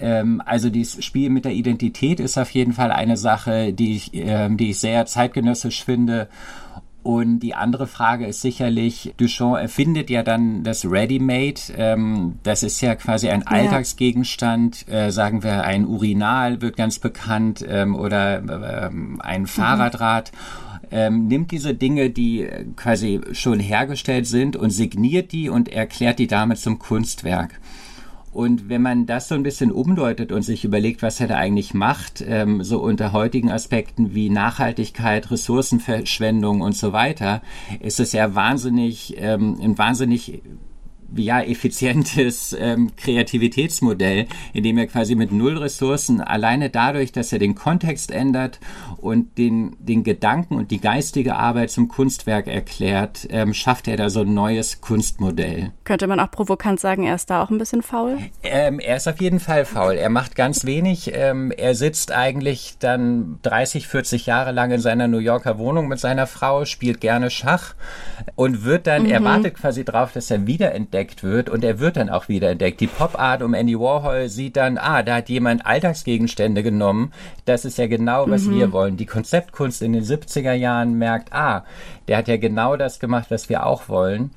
ähm, 0.00 0.42
also 0.46 0.70
dieses 0.70 1.04
Spiel 1.04 1.28
mit 1.28 1.44
der 1.44 1.52
Identität 1.52 2.20
ist 2.20 2.38
auf 2.38 2.50
jeden 2.52 2.72
Fall 2.72 2.90
eine 2.90 3.18
Sache, 3.18 3.74
die 3.74 3.96
ich, 3.96 4.14
äh, 4.14 4.48
die 4.48 4.70
ich 4.70 4.78
sehr 4.78 5.04
zeitgenössisch 5.04 5.84
finde 5.84 6.28
und 7.02 7.40
die 7.40 7.54
andere 7.54 7.86
Frage 7.86 8.26
ist 8.26 8.42
sicherlich, 8.42 9.14
Duchamp 9.16 9.56
erfindet 9.56 10.10
ja 10.10 10.22
dann 10.22 10.62
das 10.64 10.84
Ready-Made. 10.84 11.60
Ähm, 11.76 12.38
das 12.42 12.62
ist 12.62 12.80
ja 12.82 12.94
quasi 12.94 13.30
ein 13.30 13.40
ja. 13.40 13.46
Alltagsgegenstand, 13.46 14.86
äh, 14.88 15.10
sagen 15.10 15.42
wir 15.42 15.64
ein 15.64 15.86
Urinal 15.86 16.60
wird 16.60 16.76
ganz 16.76 16.98
bekannt 16.98 17.64
ähm, 17.66 17.94
oder 17.94 18.88
ähm, 18.90 19.20
ein 19.22 19.42
mhm. 19.42 19.46
Fahrradrad. 19.46 20.32
Ähm, 20.90 21.28
nimmt 21.28 21.52
diese 21.52 21.72
Dinge, 21.72 22.10
die 22.10 22.48
quasi 22.76 23.20
schon 23.32 23.60
hergestellt 23.60 24.26
sind 24.26 24.56
und 24.56 24.70
signiert 24.70 25.32
die 25.32 25.48
und 25.48 25.68
erklärt 25.68 26.18
die 26.18 26.26
damit 26.26 26.58
zum 26.58 26.78
Kunstwerk. 26.80 27.60
Und 28.32 28.68
wenn 28.68 28.82
man 28.82 29.06
das 29.06 29.28
so 29.28 29.34
ein 29.34 29.42
bisschen 29.42 29.72
umdeutet 29.72 30.30
und 30.30 30.42
sich 30.42 30.64
überlegt, 30.64 31.02
was 31.02 31.20
er 31.20 31.26
da 31.26 31.36
eigentlich 31.36 31.74
macht, 31.74 32.24
ähm, 32.26 32.62
so 32.62 32.80
unter 32.80 33.12
heutigen 33.12 33.50
Aspekten 33.50 34.14
wie 34.14 34.30
Nachhaltigkeit, 34.30 35.30
Ressourcenverschwendung 35.30 36.60
und 36.60 36.76
so 36.76 36.92
weiter, 36.92 37.42
ist 37.80 37.98
es 37.98 38.12
ja 38.12 38.34
wahnsinnig, 38.34 39.16
ähm, 39.18 39.58
ein 39.60 39.76
wahnsinnig 39.76 40.42
ja, 41.16 41.40
effizientes 41.42 42.56
ähm, 42.58 42.92
Kreativitätsmodell, 42.96 44.26
in 44.52 44.62
dem 44.62 44.78
er 44.78 44.86
quasi 44.86 45.14
mit 45.14 45.32
null 45.32 45.58
Ressourcen 45.58 46.20
alleine 46.20 46.70
dadurch, 46.70 47.12
dass 47.12 47.32
er 47.32 47.38
den 47.38 47.54
Kontext 47.54 48.10
ändert 48.10 48.60
und 48.98 49.38
den, 49.38 49.76
den 49.78 50.04
Gedanken 50.04 50.56
und 50.56 50.70
die 50.70 50.80
geistige 50.80 51.36
Arbeit 51.36 51.70
zum 51.70 51.88
Kunstwerk 51.88 52.46
erklärt, 52.46 53.26
ähm, 53.30 53.54
schafft 53.54 53.88
er 53.88 53.96
da 53.96 54.10
so 54.10 54.20
ein 54.20 54.34
neues 54.34 54.80
Kunstmodell. 54.80 55.72
Könnte 55.84 56.06
man 56.06 56.20
auch 56.20 56.30
provokant 56.30 56.80
sagen, 56.80 57.04
er 57.04 57.14
ist 57.14 57.30
da 57.30 57.42
auch 57.42 57.50
ein 57.50 57.58
bisschen 57.58 57.82
faul? 57.82 58.18
Ähm, 58.42 58.78
er 58.78 58.96
ist 58.96 59.08
auf 59.08 59.20
jeden 59.20 59.40
Fall 59.40 59.64
faul. 59.64 59.94
Er 59.94 60.10
macht 60.10 60.36
ganz 60.36 60.64
wenig. 60.64 61.12
Ähm, 61.14 61.50
er 61.50 61.74
sitzt 61.74 62.12
eigentlich 62.12 62.76
dann 62.78 63.38
30, 63.42 63.86
40 63.86 64.26
Jahre 64.26 64.52
lang 64.52 64.70
in 64.70 64.80
seiner 64.80 65.08
New 65.08 65.18
Yorker 65.18 65.58
Wohnung 65.58 65.88
mit 65.88 65.98
seiner 65.98 66.26
Frau, 66.26 66.64
spielt 66.64 67.00
gerne 67.00 67.30
Schach 67.30 67.74
und 68.34 68.64
wird 68.64 68.86
dann, 68.86 69.04
mhm. 69.04 69.10
er 69.10 69.24
wartet 69.24 69.54
quasi 69.54 69.84
drauf, 69.84 70.12
dass 70.12 70.30
er 70.30 70.46
wiederentdeckt 70.46 70.99
wiederentdeckt 71.00 71.22
wird 71.22 71.48
und 71.48 71.64
er 71.64 71.78
wird 71.80 71.96
dann 71.96 72.10
auch 72.10 72.28
wiederentdeckt. 72.28 72.80
Die 72.80 72.86
Pop-Art 72.86 73.42
um 73.42 73.54
Andy 73.54 73.78
Warhol 73.78 74.28
sieht 74.28 74.56
dann, 74.56 74.78
ah, 74.78 75.02
da 75.02 75.16
hat 75.16 75.28
jemand 75.28 75.66
Alltagsgegenstände 75.66 76.62
genommen. 76.62 77.12
Das 77.44 77.64
ist 77.64 77.78
ja 77.78 77.86
genau, 77.86 78.28
was 78.28 78.44
mhm. 78.44 78.54
wir 78.54 78.72
wollen. 78.72 78.96
Die 78.96 79.06
Konzeptkunst 79.06 79.82
in 79.82 79.92
den 79.92 80.04
70er 80.04 80.52
Jahren 80.52 80.94
merkt, 80.94 81.32
ah, 81.32 81.64
der 82.08 82.18
hat 82.18 82.28
ja 82.28 82.36
genau 82.36 82.76
das 82.76 83.00
gemacht, 83.00 83.30
was 83.30 83.48
wir 83.48 83.66
auch 83.66 83.88
wollen. 83.88 84.30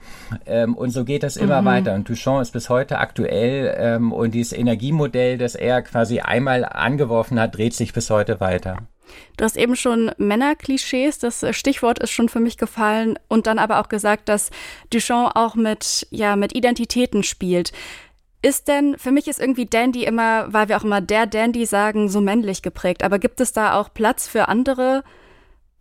Ähm, 0.46 0.76
und 0.76 0.92
so 0.92 1.04
geht 1.06 1.24
das 1.24 1.38
immer 1.38 1.62
mhm. 1.62 1.66
weiter. 1.66 1.94
Und 1.96 2.10
Duchamp 2.10 2.42
ist 2.42 2.52
bis 2.52 2.70
heute 2.70 3.00
aktuell 3.00 3.76
ähm, 3.78 4.12
und 4.12 4.34
dieses 4.34 4.54
Energiemodell, 4.54 5.38
das 5.38 5.56
er 5.56 5.82
quasi 5.82 6.20
einmal 6.20 6.66
angeworfen 6.66 7.40
hat, 7.40 7.58
dreht 7.58 7.74
sich 7.74 7.94
bis 7.94 8.10
heute 8.10 8.40
weiter. 8.40 8.78
Du 9.38 9.46
hast 9.46 9.58
eben 9.58 9.76
schon 9.76 10.12
Männerklischees, 10.18 11.20
das 11.20 11.46
Stichwort 11.52 12.00
ist 12.00 12.12
schon 12.12 12.30
für 12.30 12.40
mich 12.40 12.58
gefallen 12.58 13.18
und 13.28 13.48
dann 13.48 13.60
aber 13.60 13.80
auch 13.80 13.90
gesagt, 13.90 14.30
dass 14.30 14.52
Duchamp 14.90 15.36
auch 15.36 15.56
mit, 15.56 16.08
ja, 16.12 16.36
mit 16.36 16.56
Identitäten 16.56 17.24
spielt. 17.24 17.72
Ist 18.42 18.68
denn, 18.68 18.98
für 18.98 19.12
mich 19.12 19.28
ist 19.28 19.40
irgendwie 19.40 19.66
Dandy 19.66 20.04
immer, 20.04 20.52
weil 20.52 20.68
wir 20.68 20.78
auch 20.78 20.84
immer 20.84 21.00
der 21.02 21.26
Dandy 21.28 21.66
sagen, 21.66 22.10
so 22.10 22.20
männlich 22.20 22.62
geprägt, 22.62 23.04
aber 23.04 23.18
gibt 23.18 23.40
es 23.40 23.54
da 23.54 23.80
auch 23.80 23.94
Platz 23.94 24.28
für 24.28 24.50
andere 24.50 25.04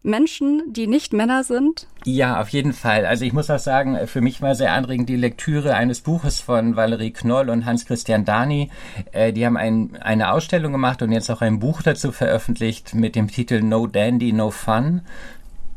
Menschen, 0.03 0.73
die 0.73 0.87
nicht 0.87 1.13
Männer 1.13 1.45
sind? 1.45 1.87
Ja, 2.05 2.41
auf 2.41 2.49
jeden 2.49 2.73
Fall. 2.73 3.07
Also 3.07 3.25
ich 3.25 3.33
muss 3.33 3.51
auch 3.51 3.59
sagen, 3.59 4.07
für 4.07 4.21
mich 4.21 4.43
war 4.43 4.55
sehr 4.55 4.73
anregend 4.73 5.09
die 5.09 5.17
Lektüre 5.17 5.75
eines 5.75 6.01
Buches 6.01 6.41
von 6.41 6.75
Valerie 6.77 7.13
Knoll 7.13 7.51
und 7.51 7.65
Hans-Christian 7.65 8.25
Dani. 8.25 8.71
Äh, 9.13 9.33
die 9.33 9.47
haben 9.47 9.57
ein, 9.57 9.97
eine 10.01 10.33
Ausstellung 10.33 10.73
gemacht 10.73 11.03
und 11.03 11.13
jetzt 11.13 11.31
auch 11.31 11.41
ein 11.41 11.61
Buch 11.61 11.83
dazu 11.83 12.11
veröffentlicht 12.11 12.95
mit 12.95 13.15
dem 13.15 13.29
Titel 13.29 13.63
No 13.63 13.87
Dandy, 13.87 14.33
No 14.33 14.51
Fun. 14.51 15.03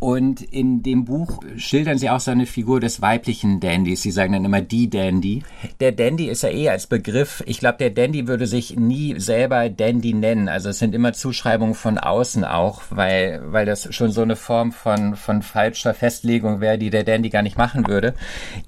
Und 0.06 0.44
in 0.44 0.84
dem 0.84 1.04
Buch 1.04 1.42
schildern 1.58 1.98
sie 1.98 2.12
auch 2.12 2.20
so 2.20 2.30
eine 2.30 2.46
Figur 2.46 2.80
des 2.80 3.02
weiblichen 3.02 3.60
Dandys. 3.60 4.04
Sie 4.04 4.12
sagen 4.12 4.34
dann 4.34 4.46
immer 4.46 4.62
die 4.62 4.88
Dandy. 4.88 5.42
Der 5.80 5.94
Dandy 5.94 6.28
ist 6.28 6.44
ja 6.44 6.50
eh 6.50 6.70
als 6.70 6.86
Begriff. 6.86 7.42
Ich 7.48 7.58
glaube, 7.58 7.80
der 7.80 7.90
Dandy 7.90 8.28
würde 8.28 8.46
sich 8.46 8.76
nie 8.76 9.20
selber 9.20 9.68
Dandy 9.68 10.14
nennen. 10.14 10.48
Also 10.48 10.70
es 10.70 10.78
sind 10.78 10.94
immer 10.94 11.14
Zuschreibungen 11.14 11.74
von 11.74 11.98
außen 11.98 12.44
auch, 12.44 12.84
weil, 12.92 13.42
weil 13.48 13.66
das 13.66 13.96
schon 13.96 14.12
so 14.12 14.22
eine 14.22 14.36
Form 14.36 14.74
von, 14.74 15.16
von 15.16 15.42
falscher 15.42 15.96
Festlegung 15.96 16.62
wäre, 16.62 16.78
die 16.78 16.92
der 16.92 17.04
Dandy 17.04 17.32
gar 17.32 17.42
nicht 17.42 17.58
machen 17.58 17.88
würde. 17.88 18.14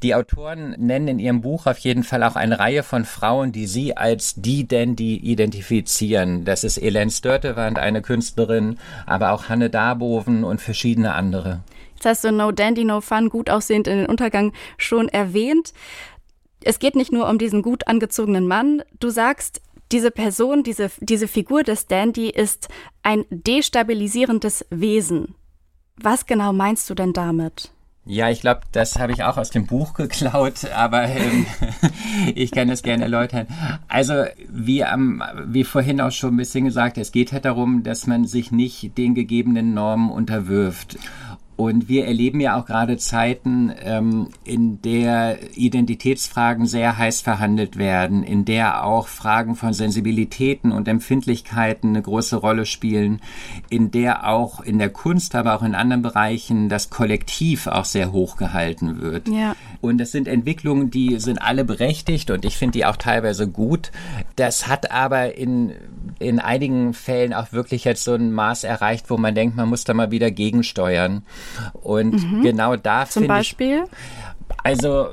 Die 0.02 0.16
Autoren 0.16 0.72
nennen 0.80 1.08
in 1.08 1.20
ihrem 1.20 1.42
Buch 1.42 1.68
auf 1.68 1.78
jeden 1.78 2.02
Fall 2.02 2.24
auch 2.24 2.36
eine 2.36 2.58
Reihe 2.58 2.82
von 2.82 3.06
Frauen, 3.06 3.52
die 3.52 3.68
sie 3.68 3.96
als 3.96 4.34
die 4.38 4.68
Dandy 4.68 5.18
identifizieren. 5.18 6.46
Das 6.46 6.64
ist 6.64 6.80
Elaine 6.80 7.12
Störtewand, 7.12 7.78
eine 7.78 8.02
Künstlerin, 8.02 8.80
aber 9.06 9.34
auch 9.34 9.50
Hanne 9.50 9.70
Darboven 9.70 10.44
und 10.44 10.62
verschiedene 10.62 11.14
andere. 11.14 11.27
Jetzt 11.96 12.06
hast 12.06 12.24
du 12.24 12.32
No 12.32 12.52
Dandy, 12.52 12.84
No 12.84 13.02
Fun 13.02 13.30
gut 13.30 13.50
aussehend 13.50 13.88
in 13.88 13.98
den 13.98 14.06
Untergang 14.08 14.54
schon 14.78 15.10
erwähnt. 15.10 15.74
Es 16.62 16.80
geht 16.80 16.96
nicht 16.96 17.12
nur 17.12 17.30
um 17.30 17.38
diesen 17.38 17.62
gut 17.62 17.88
angezogenen 17.88 18.48
Mann. 18.48 18.84
Du 19.00 19.10
sagst, 19.10 19.62
diese 19.92 20.12
Person, 20.12 20.64
diese, 20.64 20.92
diese 21.00 21.28
Figur 21.28 21.64
des 21.64 21.88
Dandy 21.88 22.30
ist 22.30 22.68
ein 23.04 23.26
destabilisierendes 23.30 24.66
Wesen. 24.70 25.36
Was 25.96 26.26
genau 26.26 26.54
meinst 26.54 26.90
du 26.90 26.94
denn 26.94 27.14
damit? 27.14 27.72
Ja, 28.10 28.30
ich 28.30 28.40
glaube, 28.40 28.62
das 28.72 28.98
habe 28.98 29.12
ich 29.12 29.24
auch 29.24 29.36
aus 29.36 29.50
dem 29.50 29.68
Buch 29.68 29.94
geklaut, 29.94 30.64
aber 30.74 31.04
ähm, 31.04 31.46
ich 32.36 32.52
kann 32.52 32.70
das 32.70 32.82
gerne 32.82 33.04
erläutern. 33.04 33.48
Also, 33.90 34.24
wie, 34.48 34.86
am, 34.86 35.22
wie 35.46 35.66
vorhin 35.66 36.00
auch 36.00 36.12
schon 36.12 36.34
ein 36.34 36.38
bisschen 36.38 36.64
gesagt, 36.64 36.98
es 36.98 37.12
geht 37.12 37.34
halt 37.34 37.44
darum, 37.44 37.84
dass 37.84 38.08
man 38.08 38.26
sich 38.26 38.52
nicht 38.52 38.98
den 38.98 39.14
gegebenen 39.14 39.74
Normen 39.74 40.10
unterwirft. 40.10 40.98
Und 41.58 41.90
wir 41.90 42.06
erleben 42.06 42.40
ja 42.40 42.58
auch 42.58 42.66
gerade 42.68 42.98
Zeiten, 42.98 43.74
ähm, 43.84 44.28
in 44.44 44.80
der 44.84 45.58
Identitätsfragen 45.58 46.68
sehr 46.68 47.00
heiß 47.00 47.22
verhandelt 47.22 47.78
werden, 47.78 48.24
in 48.24 48.46
der 48.46 48.86
auch 48.86 49.08
Fragen 49.08 49.56
von 49.56 49.74
Sensibilitäten 49.74 50.72
und 50.72 50.88
Empfindlichkeiten 50.88 51.90
eine 51.90 52.04
große 52.04 52.36
Rolle 52.36 52.68
spielen, 52.68 53.22
in 53.70 53.90
der 53.90 54.28
auch 54.30 54.62
in 54.62 54.78
der 54.78 54.90
Kunst, 54.90 55.34
aber 55.34 55.56
auch 55.56 55.64
in 55.64 55.74
anderen 55.74 56.04
Bereichen 56.04 56.70
das 56.70 56.92
Kollektiv 56.92 57.66
auch 57.66 57.86
sehr 57.86 58.12
hoch 58.12 58.38
gehalten 58.38 59.02
wird. 59.02 59.28
Ja. 59.28 59.56
Und 59.82 59.98
das 59.98 60.12
sind 60.12 60.28
Entwicklungen, 60.28 60.92
die 60.92 61.20
sind 61.20 61.42
alle 61.42 61.66
berechtigt 61.66 62.30
und 62.30 62.46
ich 62.46 62.56
finde 62.56 62.74
die 62.74 62.86
auch 62.86 62.98
teilweise 62.98 63.48
gut. 63.48 63.92
Das 64.36 64.68
hat 64.68 64.92
aber 64.92 65.36
in, 65.36 65.74
in 66.20 66.40
einigen 66.40 66.94
Fällen 66.94 67.34
auch 67.34 67.52
wirklich 67.52 67.84
jetzt 67.84 68.04
so 68.04 68.14
ein 68.14 68.32
Maß 68.32 68.64
erreicht, 68.64 69.10
wo 69.10 69.18
man 69.18 69.36
denkt, 69.36 69.56
man 69.56 69.70
muss 69.70 69.84
da 69.84 69.94
mal 69.94 70.12
wieder 70.12 70.32
gegensteuern. 70.32 71.24
Und 71.74 72.14
mhm. 72.14 72.44
genau 72.44 72.76
da 72.76 73.06
Zum 73.06 73.28
Beispiel? 73.28 73.84
Ich, 73.84 74.56
also 74.64 75.08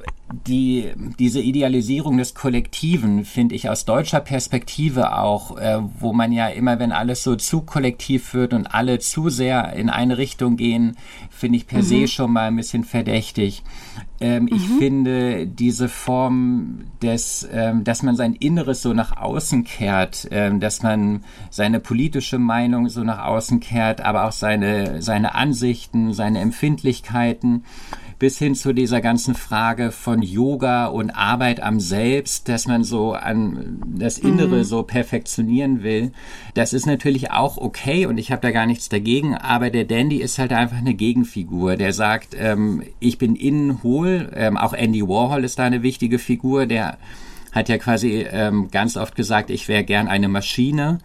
die, 0.46 0.92
diese 1.18 1.40
Idealisierung 1.40 2.16
des 2.16 2.34
Kollektiven 2.34 3.24
finde 3.24 3.54
ich 3.54 3.68
aus 3.68 3.84
deutscher 3.84 4.20
Perspektive 4.20 5.16
auch, 5.18 5.58
äh, 5.58 5.78
wo 5.98 6.12
man 6.12 6.32
ja 6.32 6.48
immer, 6.48 6.78
wenn 6.78 6.92
alles 6.92 7.22
so 7.22 7.36
zu 7.36 7.60
kollektiv 7.60 8.34
wird 8.34 8.54
und 8.54 8.66
alle 8.66 8.98
zu 8.98 9.28
sehr 9.28 9.74
in 9.74 9.90
eine 9.90 10.18
Richtung 10.18 10.56
gehen, 10.56 10.96
finde 11.30 11.58
ich 11.58 11.66
per 11.66 11.80
mhm. 11.80 11.84
se 11.84 12.08
schon 12.08 12.32
mal 12.32 12.48
ein 12.48 12.56
bisschen 12.56 12.84
verdächtig. 12.84 13.62
Ähm, 14.24 14.44
mhm. 14.44 14.48
Ich 14.52 14.66
finde 14.78 15.46
diese 15.46 15.90
Form 15.90 16.84
des, 17.02 17.46
ähm, 17.52 17.84
dass 17.84 18.02
man 18.02 18.16
sein 18.16 18.32
Inneres 18.32 18.80
so 18.80 18.94
nach 18.94 19.18
außen 19.18 19.64
kehrt, 19.64 20.28
ähm, 20.30 20.60
dass 20.60 20.82
man 20.82 21.24
seine 21.50 21.78
politische 21.78 22.38
Meinung 22.38 22.88
so 22.88 23.04
nach 23.04 23.26
außen 23.26 23.60
kehrt, 23.60 24.00
aber 24.00 24.24
auch 24.24 24.32
seine, 24.32 25.02
seine 25.02 25.34
Ansichten, 25.34 26.14
seine 26.14 26.40
Empfindlichkeiten 26.40 27.64
bis 28.18 28.38
hin 28.38 28.54
zu 28.54 28.72
dieser 28.72 29.00
ganzen 29.00 29.34
Frage 29.34 29.90
von 29.90 30.22
Yoga 30.22 30.86
und 30.86 31.10
Arbeit 31.10 31.62
am 31.62 31.80
Selbst, 31.80 32.48
dass 32.48 32.66
man 32.66 32.84
so 32.84 33.12
an 33.12 33.82
das 33.86 34.18
Innere 34.18 34.58
mhm. 34.58 34.64
so 34.64 34.82
perfektionieren 34.82 35.82
will. 35.82 36.12
Das 36.54 36.72
ist 36.72 36.86
natürlich 36.86 37.32
auch 37.32 37.58
okay 37.58 38.06
und 38.06 38.18
ich 38.18 38.30
habe 38.32 38.40
da 38.40 38.50
gar 38.50 38.64
nichts 38.64 38.88
dagegen, 38.88 39.34
aber 39.34 39.70
der 39.70 39.84
Dandy 39.84 40.22
ist 40.22 40.38
halt 40.38 40.52
einfach 40.52 40.78
eine 40.78 40.94
Gegenfigur, 40.94 41.76
der 41.76 41.92
sagt, 41.92 42.34
ähm, 42.38 42.84
ich 43.00 43.18
bin 43.18 43.36
innen 43.36 43.82
hohl, 43.82 44.13
ähm, 44.34 44.56
auch 44.56 44.72
Andy 44.72 45.02
Warhol 45.02 45.44
ist 45.44 45.58
da 45.58 45.64
eine 45.64 45.82
wichtige 45.82 46.18
Figur, 46.18 46.66
der 46.66 46.98
hat 47.54 47.68
ja 47.68 47.78
quasi 47.78 48.26
ähm, 48.30 48.68
ganz 48.70 48.96
oft 48.96 49.14
gesagt, 49.14 49.48
ich 49.48 49.68
wäre 49.68 49.84
gern 49.84 50.08
eine 50.08 50.28
Maschine 50.28 50.98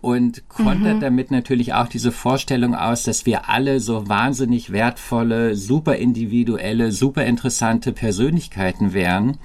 und 0.00 0.48
kontert 0.48 0.96
mhm. 0.96 1.00
damit 1.00 1.30
natürlich 1.30 1.74
auch 1.74 1.86
diese 1.86 2.10
Vorstellung 2.10 2.74
aus, 2.74 3.04
dass 3.04 3.24
wir 3.24 3.48
alle 3.48 3.78
so 3.78 4.08
wahnsinnig 4.08 4.72
wertvolle, 4.72 5.54
super 5.54 5.96
individuelle, 5.96 6.90
super 6.90 7.24
interessante 7.24 7.92
Persönlichkeiten 7.92 8.92
wären. 8.94 9.38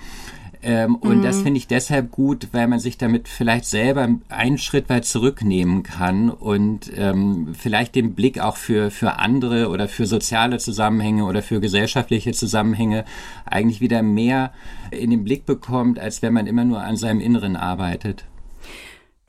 Ähm, 0.64 0.96
und 0.96 1.20
mhm. 1.20 1.24
das 1.24 1.42
finde 1.42 1.58
ich 1.58 1.68
deshalb 1.68 2.12
gut, 2.12 2.50
weil 2.52 2.68
man 2.68 2.80
sich 2.80 2.98
damit 2.98 3.28
vielleicht 3.28 3.66
selber 3.66 4.08
einen 4.30 4.58
Schritt 4.58 4.90
weit 4.90 5.06
zurücknehmen 5.06 5.82
kann 5.82 6.30
und 6.30 6.92
ähm, 6.96 7.56
vielleicht 7.58 7.96
den 7.96 8.14
Blick 8.14 8.40
auch 8.40 8.58
für, 8.58 8.92
für 8.92 9.18
andere 9.18 9.70
oder 9.70 9.88
für 9.88 10.06
soziale 10.06 10.60
Zusammenhänge 10.60 11.26
oder 11.26 11.42
für 11.42 11.60
gesellschaftliche 11.60 12.34
Zusammenhänge 12.34 13.06
eigentlich 13.46 13.82
wieder 13.82 14.04
mehr 14.04 14.54
in 14.92 15.10
den 15.10 15.24
Blick 15.24 15.46
bekommt, 15.46 15.98
als 15.98 16.22
wenn 16.22 16.34
man 16.34 16.46
immer 16.46 16.64
nur 16.64 16.82
an 16.82 16.96
seinem 16.96 17.22
Inneren 17.22 17.56
arbeitet. 17.56 18.26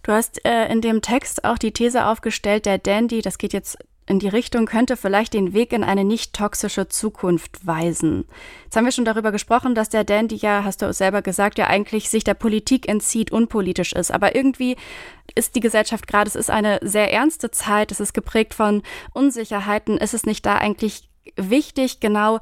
Du 0.02 0.12
hast 0.12 0.44
äh, 0.44 0.70
in 0.70 0.80
dem 0.80 1.00
Text 1.00 1.44
auch 1.44 1.58
die 1.58 1.72
These 1.72 2.06
aufgestellt, 2.06 2.66
der 2.66 2.78
Dandy, 2.78 3.22
das 3.22 3.38
geht 3.38 3.52
jetzt 3.52 3.78
in 4.12 4.18
die 4.18 4.28
Richtung 4.28 4.66
könnte 4.66 4.98
vielleicht 4.98 5.32
den 5.32 5.54
Weg 5.54 5.72
in 5.72 5.82
eine 5.82 6.04
nicht 6.04 6.34
toxische 6.34 6.86
Zukunft 6.86 7.66
weisen. 7.66 8.26
Jetzt 8.64 8.76
haben 8.76 8.84
wir 8.84 8.92
schon 8.92 9.06
darüber 9.06 9.32
gesprochen, 9.32 9.74
dass 9.74 9.88
der 9.88 10.04
Dandy 10.04 10.36
ja, 10.36 10.64
hast 10.64 10.82
du 10.82 10.92
selber 10.92 11.22
gesagt, 11.22 11.58
ja 11.58 11.66
eigentlich 11.66 12.10
sich 12.10 12.22
der 12.22 12.34
Politik 12.34 12.88
entzieht, 12.88 13.32
unpolitisch 13.32 13.94
ist. 13.94 14.12
Aber 14.12 14.36
irgendwie 14.36 14.76
ist 15.34 15.56
die 15.56 15.60
Gesellschaft 15.60 16.06
gerade, 16.06 16.28
es 16.28 16.36
ist 16.36 16.50
eine 16.50 16.78
sehr 16.82 17.10
ernste 17.10 17.50
Zeit, 17.50 17.90
es 17.90 18.00
ist 18.00 18.12
geprägt 18.12 18.52
von 18.52 18.82
Unsicherheiten. 19.14 19.96
Ist 19.96 20.12
es 20.12 20.26
nicht 20.26 20.44
da 20.44 20.58
eigentlich 20.58 21.08
wichtig, 21.36 22.00
genau 22.00 22.38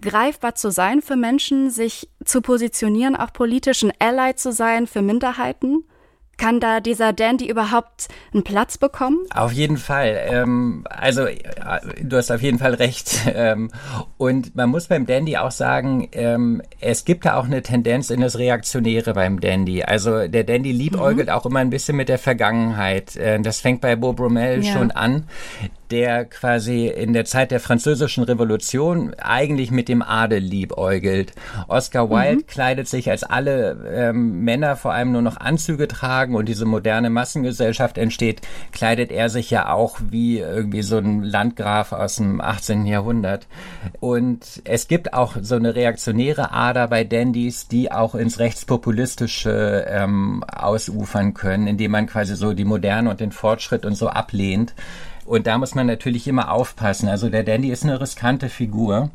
greifbar 0.00 0.54
zu 0.54 0.70
sein 0.70 1.02
für 1.02 1.16
Menschen, 1.16 1.68
sich 1.68 2.08
zu 2.24 2.40
positionieren, 2.40 3.14
auch 3.14 3.32
politisch 3.34 3.82
ein 3.82 3.92
Ally 3.98 4.36
zu 4.36 4.52
sein 4.52 4.86
für 4.86 5.02
Minderheiten? 5.02 5.84
Kann 6.36 6.60
da 6.60 6.80
dieser 6.80 7.12
Dandy 7.12 7.48
überhaupt 7.48 8.08
einen 8.32 8.44
Platz 8.44 8.78
bekommen? 8.78 9.18
Auf 9.34 9.52
jeden 9.52 9.76
Fall. 9.76 10.20
Ähm, 10.26 10.84
also 10.90 11.26
äh, 11.26 11.40
du 12.02 12.16
hast 12.16 12.30
auf 12.30 12.42
jeden 12.42 12.58
Fall 12.58 12.74
recht. 12.74 13.20
Ähm, 13.36 13.70
und 14.16 14.54
man 14.54 14.70
muss 14.70 14.86
beim 14.86 15.06
Dandy 15.06 15.36
auch 15.36 15.50
sagen, 15.50 16.08
ähm, 16.12 16.62
es 16.80 17.04
gibt 17.04 17.24
da 17.24 17.36
auch 17.36 17.46
eine 17.46 17.62
Tendenz 17.62 18.10
in 18.10 18.20
das 18.20 18.38
Reaktionäre 18.38 19.12
beim 19.12 19.40
Dandy. 19.40 19.82
Also 19.82 20.28
der 20.28 20.44
Dandy 20.44 20.70
liebäugelt 20.70 21.28
mhm. 21.28 21.34
auch 21.34 21.46
immer 21.46 21.58
ein 21.58 21.70
bisschen 21.70 21.96
mit 21.96 22.08
der 22.08 22.18
Vergangenheit. 22.18 23.16
Äh, 23.16 23.40
das 23.40 23.60
fängt 23.60 23.80
bei 23.80 23.96
Bob 23.96 24.20
Rommel 24.20 24.64
ja. 24.64 24.72
schon 24.72 24.92
an 24.92 25.26
der 25.90 26.24
quasi 26.24 26.86
in 26.86 27.12
der 27.12 27.24
Zeit 27.24 27.50
der 27.50 27.60
französischen 27.60 28.24
Revolution 28.24 29.14
eigentlich 29.14 29.70
mit 29.70 29.88
dem 29.88 30.02
Adel 30.02 30.40
liebäugelt. 30.40 31.32
Oscar 31.68 32.10
Wilde 32.10 32.42
mhm. 32.42 32.46
kleidet 32.46 32.88
sich, 32.88 33.10
als 33.10 33.22
alle 33.22 33.76
ähm, 33.94 34.44
Männer 34.44 34.76
vor 34.76 34.92
allem 34.92 35.12
nur 35.12 35.22
noch 35.22 35.36
Anzüge 35.36 35.88
tragen 35.88 36.34
und 36.34 36.48
diese 36.48 36.64
moderne 36.64 37.10
Massengesellschaft 37.10 37.98
entsteht, 37.98 38.40
kleidet 38.72 39.12
er 39.12 39.30
sich 39.30 39.50
ja 39.50 39.72
auch 39.72 39.98
wie 40.10 40.38
irgendwie 40.38 40.82
so 40.82 40.98
ein 40.98 41.22
Landgraf 41.22 41.92
aus 41.92 42.16
dem 42.16 42.40
18. 42.40 42.86
Jahrhundert. 42.86 43.46
Und 44.00 44.62
es 44.64 44.88
gibt 44.88 45.14
auch 45.14 45.36
so 45.40 45.56
eine 45.56 45.74
reaktionäre 45.74 46.52
Ader 46.52 46.88
bei 46.88 47.04
Dandys, 47.04 47.68
die 47.68 47.92
auch 47.92 48.14
ins 48.14 48.38
Rechtspopulistische 48.38 49.86
ähm, 49.88 50.44
ausufern 50.44 51.34
können, 51.34 51.66
indem 51.66 51.92
man 51.92 52.06
quasi 52.06 52.36
so 52.36 52.52
die 52.52 52.64
Moderne 52.64 53.10
und 53.10 53.20
den 53.20 53.32
Fortschritt 53.32 53.84
und 53.84 53.94
so 53.94 54.08
ablehnt. 54.08 54.74
Und 55.24 55.46
da 55.46 55.58
muss 55.58 55.74
man 55.74 55.86
natürlich 55.86 56.28
immer 56.28 56.50
aufpassen. 56.50 57.08
Also 57.08 57.30
der 57.30 57.44
Dandy 57.44 57.70
ist 57.70 57.84
eine 57.84 58.00
riskante 58.00 58.48
Figur. 58.48 59.10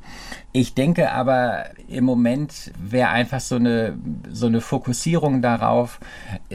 Ich 0.52 0.74
denke 0.74 1.12
aber 1.12 1.66
im 1.88 2.04
Moment 2.04 2.72
wäre 2.80 3.10
einfach 3.10 3.40
so 3.40 3.56
eine, 3.56 3.98
so 4.32 4.48
eine 4.48 4.62
Fokussierung 4.62 5.42
darauf, 5.42 6.00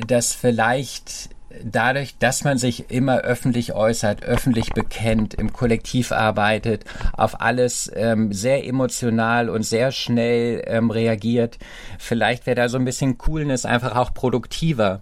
dass 0.07 0.33
vielleicht 0.33 1.31
dadurch, 1.63 2.17
dass 2.19 2.45
man 2.45 2.59
sich 2.59 2.91
immer 2.91 3.19
öffentlich 3.19 3.75
äußert, 3.75 4.25
öffentlich 4.25 4.71
bekennt, 4.73 5.35
im 5.35 5.53
Kollektiv 5.53 6.13
arbeitet, 6.13 6.85
auf 7.13 7.41
alles 7.41 7.91
ähm, 7.95 8.33
sehr 8.33 8.67
emotional 8.67 9.49
und 9.49 9.65
sehr 9.65 9.93
schnell 9.93 10.63
ähm, 10.67 10.91
reagiert, 10.91 11.59
vielleicht 11.99 12.47
wäre 12.47 12.57
da 12.57 12.69
so 12.69 12.79
ein 12.79 12.85
bisschen 12.85 13.19
Coolness 13.19 13.65
einfach 13.65 13.97
auch 13.97 14.15
produktiver. 14.15 15.01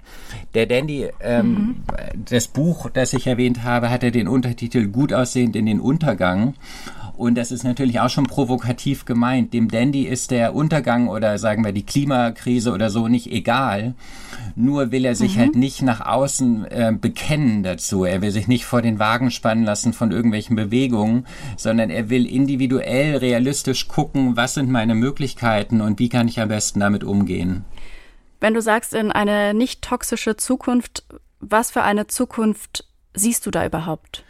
Der 0.55 0.67
Dandy, 0.67 1.09
ähm, 1.21 1.47
mhm. 1.47 1.85
das 2.29 2.49
Buch, 2.49 2.91
das 2.91 3.13
ich 3.13 3.27
erwähnt 3.27 3.65
habe, 3.65 3.91
hatte 3.91 4.11
den 4.11 4.29
Untertitel 4.29 4.89
Gut 4.89 5.13
aussehend 5.13 5.57
in 5.57 5.67
den 5.67 5.81
Untergang. 5.81 6.55
Und 7.17 7.37
das 7.37 7.53
ist 7.53 7.63
natürlich 7.63 8.01
auch 8.01 8.09
schon 8.09 8.25
provokativ 8.25 9.05
gemeint. 9.05 9.53
Dem 9.53 9.69
Dandy 9.69 10.05
ist 10.05 10.31
der 10.31 10.55
Untergang 10.55 11.09
oder 11.09 11.39
sagen 11.39 11.65
wir 11.65 11.73
die 11.73 11.85
Klimakrise 11.85 12.73
oder 12.73 12.91
so 12.91 13.09
nicht 13.09 13.31
egal. 13.31 13.95
Nur 14.57 14.93
will 14.93 15.05
er 15.05 15.15
sich 15.15 15.37
mhm. 15.37 15.41
halt 15.41 15.57
nicht 15.57 15.83
nach 15.83 16.01
außen 16.01 16.65
äh, 16.65 16.93
bekennen 16.99 17.63
dazu. 17.63 18.05
Er 18.05 18.23
will 18.23 18.31
sich 18.31 18.49
nicht 18.49 18.65
vor 18.65 18.83
den 18.83 18.99
Wagen 18.99 19.31
spannen 19.31 19.65
lassen 19.65 19.93
von 19.93 20.11
irgendwelchen 20.11 20.57
Bewegungen, 20.57 21.27
sondern 21.57 21.91
er 21.91 22.09
will 22.09 22.27
individuell, 22.27 23.17
realistisch 23.17 23.89
gucken, 23.89 24.37
was 24.37 24.55
sind 24.55 24.71
meine 24.71 24.95
Möglichkeiten 24.95 25.81
und 25.81 25.99
wie 25.99 26.09
kann 26.09 26.29
ich 26.29 26.41
am 26.41 26.49
besten 26.49 26.81
damit 26.81 27.05
umgehen. 27.05 27.65
Wenn 28.41 28.55
du 28.55 28.63
sagst, 28.63 28.95
in 28.95 29.13
eine 29.13 29.55
nicht 29.55 29.83
toxische 29.83 30.37
Zukunft, 30.37 31.05
was 31.41 31.71
für 31.71 31.83
eine 31.83 32.07
Zukunft 32.07 32.87
siehst 33.15 33.47
du 33.47 33.51
da 33.51 33.65
überhaupt? 33.67 34.25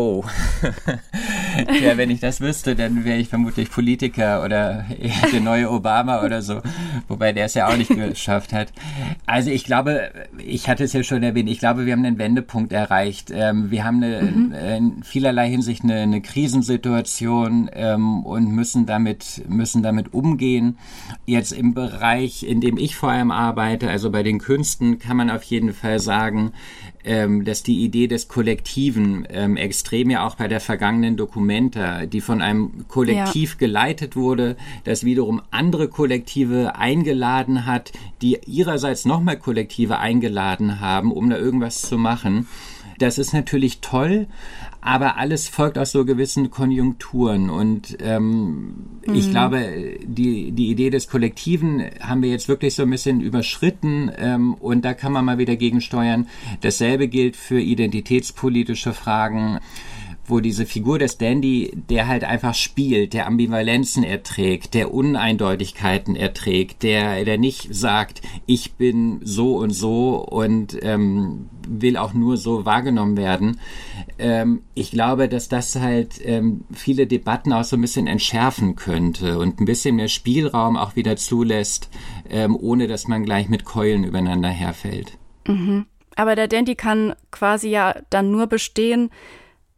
Oh, 0.00 0.22
ja, 1.82 1.96
wenn 1.96 2.08
ich 2.08 2.20
das 2.20 2.40
wüsste, 2.40 2.76
dann 2.76 3.04
wäre 3.04 3.18
ich 3.18 3.28
vermutlich 3.28 3.68
Politiker 3.68 4.44
oder 4.44 4.84
der 5.32 5.40
neue 5.40 5.68
Obama 5.72 6.22
oder 6.22 6.40
so, 6.40 6.60
wobei 7.08 7.32
der 7.32 7.46
es 7.46 7.54
ja 7.54 7.66
auch 7.66 7.76
nicht 7.76 7.90
geschafft 7.90 8.52
hat. 8.52 8.72
Also 9.26 9.50
ich 9.50 9.64
glaube, 9.64 10.12
ich 10.38 10.68
hatte 10.68 10.84
es 10.84 10.92
ja 10.92 11.02
schon 11.02 11.24
erwähnt, 11.24 11.50
ich 11.50 11.58
glaube, 11.58 11.84
wir 11.84 11.94
haben 11.94 12.04
einen 12.04 12.16
Wendepunkt 12.16 12.72
erreicht. 12.72 13.32
Ähm, 13.34 13.72
wir 13.72 13.82
haben 13.82 13.96
eine, 14.00 14.22
mhm. 14.22 14.52
in 14.52 15.02
vielerlei 15.02 15.50
Hinsicht 15.50 15.82
eine, 15.82 16.02
eine 16.02 16.20
Krisensituation 16.20 17.68
ähm, 17.72 18.24
und 18.24 18.52
müssen 18.52 18.86
damit, 18.86 19.42
müssen 19.48 19.82
damit 19.82 20.14
umgehen. 20.14 20.78
Jetzt 21.26 21.50
im 21.50 21.74
Bereich, 21.74 22.44
in 22.44 22.60
dem 22.60 22.78
ich 22.78 22.94
vor 22.94 23.10
allem 23.10 23.32
arbeite, 23.32 23.90
also 23.90 24.12
bei 24.12 24.22
den 24.22 24.38
Künsten, 24.38 25.00
kann 25.00 25.16
man 25.16 25.28
auf 25.28 25.42
jeden 25.42 25.74
Fall 25.74 25.98
sagen, 25.98 26.52
ähm, 27.08 27.46
dass 27.46 27.62
die 27.62 27.82
Idee 27.84 28.06
des 28.06 28.28
Kollektiven 28.28 29.26
ähm, 29.30 29.56
extrem 29.56 30.10
ja 30.10 30.26
auch 30.26 30.34
bei 30.34 30.46
der 30.46 30.60
vergangenen 30.60 31.16
Documenta, 31.16 32.04
die 32.04 32.20
von 32.20 32.42
einem 32.42 32.86
Kollektiv 32.86 33.52
ja. 33.52 33.56
geleitet 33.58 34.14
wurde, 34.14 34.56
das 34.84 35.04
wiederum 35.04 35.40
andere 35.50 35.88
Kollektive 35.88 36.76
eingeladen 36.76 37.64
hat, 37.64 37.92
die 38.20 38.38
ihrerseits 38.44 39.06
nochmal 39.06 39.38
Kollektive 39.38 39.98
eingeladen 39.98 40.80
haben, 40.80 41.10
um 41.10 41.30
da 41.30 41.38
irgendwas 41.38 41.80
zu 41.80 41.96
machen. 41.96 42.46
Das 42.98 43.18
ist 43.18 43.32
natürlich 43.32 43.80
toll, 43.80 44.26
aber 44.80 45.16
alles 45.16 45.48
folgt 45.48 45.78
aus 45.78 45.92
so 45.92 46.04
gewissen 46.04 46.50
Konjunkturen. 46.50 47.50
Und 47.50 47.96
ähm, 48.00 48.74
mhm. 49.06 49.14
ich 49.14 49.30
glaube, 49.30 49.98
die, 50.02 50.52
die 50.52 50.70
Idee 50.70 50.90
des 50.90 51.08
Kollektiven 51.08 51.82
haben 52.00 52.22
wir 52.22 52.30
jetzt 52.30 52.48
wirklich 52.48 52.74
so 52.74 52.82
ein 52.82 52.90
bisschen 52.90 53.20
überschritten 53.20 54.10
ähm, 54.16 54.54
und 54.54 54.84
da 54.84 54.94
kann 54.94 55.12
man 55.12 55.24
mal 55.24 55.38
wieder 55.38 55.56
gegensteuern. 55.56 56.28
Dasselbe 56.60 57.08
gilt 57.08 57.36
für 57.36 57.60
identitätspolitische 57.60 58.92
Fragen 58.92 59.60
wo 60.30 60.40
diese 60.40 60.66
Figur 60.66 60.98
des 60.98 61.18
Dandy, 61.18 61.72
der 61.88 62.06
halt 62.06 62.24
einfach 62.24 62.54
spielt, 62.54 63.12
der 63.12 63.26
Ambivalenzen 63.26 64.04
erträgt, 64.04 64.74
der 64.74 64.92
Uneindeutigkeiten 64.92 66.16
erträgt, 66.16 66.82
der, 66.82 67.24
der 67.24 67.38
nicht 67.38 67.74
sagt, 67.74 68.22
ich 68.46 68.72
bin 68.74 69.20
so 69.22 69.56
und 69.56 69.70
so 69.70 70.16
und 70.16 70.78
ähm, 70.82 71.48
will 71.66 71.96
auch 71.96 72.14
nur 72.14 72.36
so 72.36 72.64
wahrgenommen 72.64 73.16
werden. 73.16 73.60
Ähm, 74.18 74.62
ich 74.74 74.90
glaube, 74.90 75.28
dass 75.28 75.48
das 75.48 75.76
halt 75.76 76.20
ähm, 76.24 76.64
viele 76.72 77.06
Debatten 77.06 77.52
auch 77.52 77.64
so 77.64 77.76
ein 77.76 77.82
bisschen 77.82 78.06
entschärfen 78.06 78.76
könnte 78.76 79.38
und 79.38 79.60
ein 79.60 79.64
bisschen 79.64 79.96
mehr 79.96 80.08
Spielraum 80.08 80.76
auch 80.76 80.96
wieder 80.96 81.16
zulässt, 81.16 81.88
ähm, 82.30 82.56
ohne 82.56 82.86
dass 82.86 83.08
man 83.08 83.24
gleich 83.24 83.48
mit 83.48 83.64
Keulen 83.64 84.04
übereinander 84.04 84.48
herfällt. 84.48 85.18
Mhm. 85.46 85.86
Aber 86.16 86.34
der 86.34 86.48
Dandy 86.48 86.74
kann 86.74 87.14
quasi 87.30 87.68
ja 87.68 87.94
dann 88.10 88.32
nur 88.32 88.48
bestehen, 88.48 89.10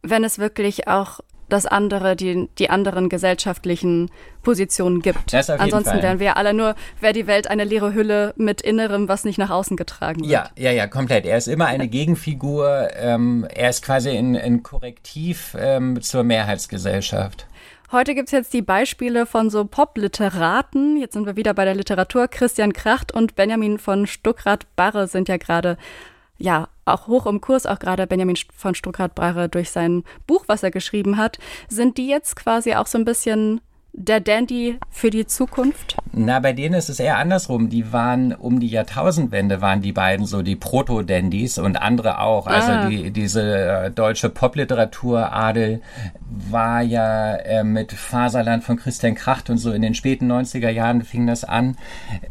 wenn 0.03 0.23
es 0.23 0.39
wirklich 0.39 0.87
auch 0.87 1.21
das 1.51 1.65
andere, 1.65 2.15
die, 2.15 2.49
die 2.57 2.69
anderen 2.69 3.09
gesellschaftlichen 3.09 4.09
Positionen 4.41 5.01
gibt. 5.01 5.33
Ansonsten 5.33 5.91
Fall. 5.91 6.03
wären 6.03 6.19
wir 6.19 6.37
alle 6.37 6.53
nur, 6.53 6.75
wäre 6.99 7.13
die 7.13 7.27
Welt 7.27 7.47
eine 7.47 7.65
leere 7.65 7.93
Hülle 7.93 8.33
mit 8.37 8.61
Innerem, 8.61 9.09
was 9.09 9.25
nicht 9.25 9.37
nach 9.37 9.49
außen 9.49 9.75
getragen 9.75 10.21
wird. 10.21 10.31
Ja, 10.31 10.49
ja, 10.57 10.71
ja, 10.71 10.87
komplett. 10.87 11.25
Er 11.25 11.37
ist 11.37 11.47
immer 11.47 11.65
eine 11.65 11.87
Gegenfigur. 11.89 12.89
Ähm, 12.95 13.45
er 13.53 13.69
ist 13.69 13.83
quasi 13.83 14.09
ein, 14.11 14.37
ein 14.37 14.63
Korrektiv 14.63 15.55
ähm, 15.59 16.01
zur 16.01 16.23
Mehrheitsgesellschaft. 16.23 17.47
Heute 17.91 18.15
gibt's 18.15 18.31
jetzt 18.31 18.53
die 18.53 18.61
Beispiele 18.61 19.25
von 19.25 19.49
so 19.49 19.65
Pop-Literaten. 19.65 20.95
Jetzt 20.95 21.13
sind 21.13 21.25
wir 21.25 21.35
wieder 21.35 21.53
bei 21.53 21.65
der 21.65 21.75
Literatur. 21.75 22.29
Christian 22.29 22.71
Kracht 22.71 23.11
und 23.11 23.35
Benjamin 23.35 23.77
von 23.77 24.07
Stuckrad-Barre 24.07 25.07
sind 25.07 25.27
ja 25.27 25.35
gerade 25.35 25.77
ja, 26.41 26.67
auch 26.85 27.07
hoch 27.07 27.25
im 27.25 27.41
Kurs, 27.41 27.65
auch 27.65 27.79
gerade 27.79 28.07
Benjamin 28.07 28.37
von 28.55 28.75
Stuckrad-Barre 28.75 29.49
durch 29.49 29.69
sein 29.69 30.03
Buch, 30.27 30.45
was 30.47 30.63
er 30.63 30.71
geschrieben 30.71 31.17
hat, 31.17 31.37
sind 31.69 31.97
die 31.97 32.07
jetzt 32.07 32.35
quasi 32.35 32.73
auch 32.73 32.87
so 32.87 32.97
ein 32.97 33.05
bisschen 33.05 33.61
der 33.93 34.19
Dandy 34.19 34.77
für 34.89 35.09
die 35.09 35.25
Zukunft? 35.25 35.97
Na, 36.13 36.39
bei 36.39 36.53
denen 36.53 36.75
ist 36.75 36.89
es 36.89 36.99
eher 36.99 37.17
andersrum. 37.17 37.69
Die 37.69 37.91
waren 37.91 38.33
um 38.33 38.59
die 38.59 38.67
Jahrtausendwende 38.67 39.61
waren 39.61 39.81
die 39.81 39.91
beiden 39.91 40.25
so 40.25 40.41
die 40.41 40.55
Proto-Dandys 40.55 41.57
und 41.57 41.77
andere 41.77 42.19
auch. 42.19 42.47
Also 42.47 42.71
ah. 42.71 42.87
die, 42.87 43.11
diese 43.11 43.41
äh, 43.41 43.91
deutsche 43.91 44.29
Popliteratur 44.29 45.33
Adel 45.33 45.81
war 46.49 46.81
ja 46.81 47.35
äh, 47.35 47.63
mit 47.63 47.91
Faserland 47.91 48.63
von 48.63 48.77
Christian 48.77 49.15
Kracht 49.15 49.49
und 49.49 49.57
so 49.57 49.71
in 49.71 49.81
den 49.81 49.95
späten 49.95 50.31
90er 50.31 50.69
Jahren 50.69 51.03
fing 51.03 51.27
das 51.27 51.43
an, 51.43 51.77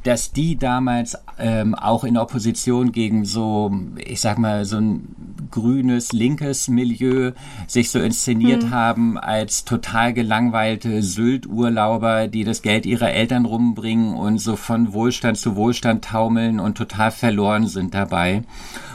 dass 0.05 0.33
die 0.33 0.57
damals 0.57 1.19
ähm, 1.39 1.75
auch 1.75 2.05
in 2.05 2.17
Opposition 2.17 2.93
gegen 2.93 3.25
so, 3.25 3.71
ich 3.97 4.21
sag 4.21 4.39
mal, 4.39 4.65
so 4.65 4.79
ein 4.79 5.15
grünes, 5.51 6.13
linkes 6.13 6.69
Milieu 6.69 7.33
sich 7.67 7.91
so 7.91 7.99
inszeniert 8.01 8.65
hm. 8.65 8.71
haben 8.71 9.19
als 9.19 9.65
total 9.65 10.13
gelangweilte 10.13 11.03
Sylt-Urlauber, 11.51 12.29
die 12.29 12.45
das 12.45 12.63
Geld 12.63 12.87
ihrer 12.87 13.11
Eltern 13.11 13.45
rumbringen 13.45 14.15
und 14.15 14.39
so 14.39 14.57
von 14.57 14.93
Wohlstand 14.93 15.39
zu 15.39 15.57
Wohlstand 15.57 16.05
taumeln 16.05 16.61
und 16.61 16.77
total 16.77 17.11
verloren 17.11 17.67
sind 17.67 17.95
dabei. 17.95 18.43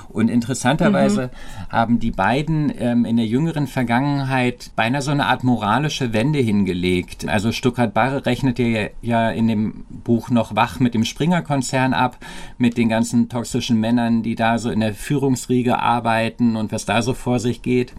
Und 0.09 0.29
interessanterweise 0.29 1.23
mhm. 1.23 1.71
haben 1.71 1.99
die 1.99 2.11
beiden 2.11 2.71
ähm, 2.79 3.03
in 3.03 3.17
der 3.17 3.25
jüngeren 3.25 3.67
Vergangenheit 3.67 4.71
beinahe 4.77 5.01
so 5.01 5.11
eine 5.11 5.25
Art 5.25 5.43
moralische 5.43 6.13
Wende 6.13 6.39
hingelegt. 6.39 7.27
Also 7.27 7.51
Stuttgart 7.51 7.93
Barre 7.93 8.25
rechnet 8.25 8.57
ja, 8.57 8.87
ja 9.01 9.29
in 9.29 9.49
dem 9.49 9.83
Buch 9.89 10.29
noch 10.29 10.55
wach 10.55 10.79
mit 10.79 10.93
dem 10.93 11.03
Springer-Konzern 11.03 11.93
ab, 11.93 12.17
mit 12.57 12.77
den 12.77 12.87
ganzen 12.87 13.27
toxischen 13.27 13.77
Männern, 13.81 14.23
die 14.23 14.35
da 14.35 14.57
so 14.57 14.69
in 14.69 14.79
der 14.79 14.93
Führungsriege 14.93 15.79
arbeiten 15.79 16.55
und 16.55 16.71
was 16.71 16.85
da 16.85 17.01
so 17.01 17.13
vor 17.13 17.39
sich 17.39 17.61
geht. 17.61 17.93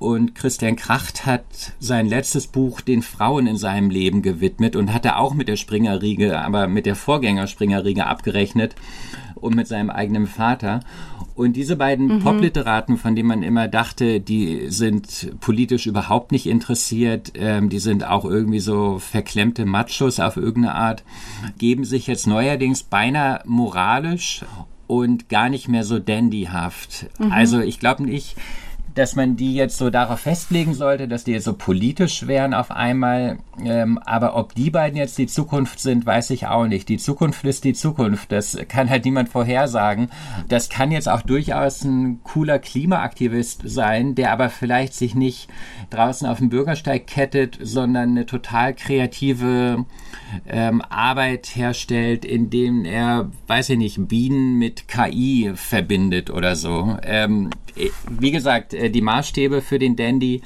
Und 0.00 0.34
Christian 0.34 0.76
Kracht 0.76 1.26
hat 1.26 1.44
sein 1.78 2.06
letztes 2.06 2.46
Buch 2.46 2.80
den 2.80 3.02
Frauen 3.02 3.46
in 3.46 3.58
seinem 3.58 3.90
Leben 3.90 4.22
gewidmet 4.22 4.74
und 4.74 4.94
hatte 4.94 5.16
auch 5.16 5.34
mit 5.34 5.46
der 5.46 5.56
Springerriege, 5.56 6.40
aber 6.40 6.68
mit 6.68 6.86
der 6.86 6.96
Vorgänger 6.96 7.46
Springerriege 7.46 8.06
abgerechnet 8.06 8.74
und 9.34 9.54
mit 9.54 9.68
seinem 9.68 9.90
eigenen 9.90 10.26
Vater. 10.26 10.80
Und 11.34 11.54
diese 11.54 11.76
beiden 11.76 12.06
mhm. 12.06 12.20
Popliteraten, 12.20 12.96
von 12.96 13.14
denen 13.14 13.28
man 13.28 13.42
immer 13.42 13.68
dachte, 13.68 14.20
die 14.20 14.70
sind 14.70 15.38
politisch 15.40 15.86
überhaupt 15.86 16.32
nicht 16.32 16.46
interessiert, 16.46 17.32
ähm, 17.34 17.68
die 17.68 17.78
sind 17.78 18.02
auch 18.02 18.24
irgendwie 18.24 18.60
so 18.60 18.98
verklemmte 18.98 19.66
Machos 19.66 20.18
auf 20.18 20.38
irgendeine 20.38 20.76
Art, 20.76 21.04
geben 21.58 21.84
sich 21.84 22.06
jetzt 22.06 22.26
neuerdings 22.26 22.84
beinahe 22.84 23.42
moralisch 23.44 24.46
und 24.86 25.28
gar 25.28 25.50
nicht 25.50 25.68
mehr 25.68 25.84
so 25.84 25.98
dandyhaft. 25.98 27.06
Mhm. 27.18 27.32
Also 27.32 27.60
ich 27.60 27.78
glaube 27.78 28.04
nicht, 28.04 28.36
dass 29.00 29.16
man 29.16 29.34
die 29.34 29.54
jetzt 29.54 29.78
so 29.78 29.88
darauf 29.88 30.20
festlegen 30.20 30.74
sollte, 30.74 31.08
dass 31.08 31.24
die 31.24 31.32
jetzt 31.32 31.44
so 31.44 31.54
politisch 31.54 32.26
wären 32.26 32.52
auf 32.52 32.70
einmal. 32.70 33.38
Ähm, 33.64 33.98
aber 34.04 34.36
ob 34.36 34.54
die 34.54 34.68
beiden 34.68 34.98
jetzt 34.98 35.16
die 35.16 35.26
Zukunft 35.26 35.80
sind, 35.80 36.04
weiß 36.04 36.28
ich 36.30 36.48
auch 36.48 36.66
nicht. 36.66 36.86
Die 36.90 36.98
Zukunft 36.98 37.42
ist 37.44 37.64
die 37.64 37.72
Zukunft. 37.72 38.30
Das 38.30 38.58
kann 38.68 38.90
halt 38.90 39.06
niemand 39.06 39.30
vorhersagen. 39.30 40.10
Das 40.50 40.68
kann 40.68 40.92
jetzt 40.92 41.08
auch 41.08 41.22
durchaus 41.22 41.82
ein 41.82 42.20
cooler 42.24 42.58
Klimaaktivist 42.58 43.62
sein, 43.64 44.14
der 44.14 44.32
aber 44.32 44.50
vielleicht 44.50 44.92
sich 44.92 45.14
nicht 45.14 45.48
draußen 45.88 46.28
auf 46.28 46.36
dem 46.36 46.50
Bürgersteig 46.50 47.06
kettet, 47.06 47.58
sondern 47.62 48.10
eine 48.10 48.26
total 48.26 48.74
kreative 48.74 49.86
ähm, 50.46 50.82
Arbeit 50.82 51.56
herstellt, 51.56 52.26
indem 52.26 52.84
er, 52.84 53.30
weiß 53.46 53.70
ich 53.70 53.78
nicht, 53.78 54.08
Bienen 54.08 54.58
mit 54.58 54.88
KI 54.88 55.52
verbindet 55.54 56.28
oder 56.28 56.54
so. 56.54 56.98
Ähm, 57.02 57.48
wie 58.08 58.30
gesagt, 58.30 58.74
äh, 58.74 58.89
die 58.90 59.02
Maßstäbe 59.02 59.62
für 59.62 59.78
den 59.78 59.96
Dandy 59.96 60.42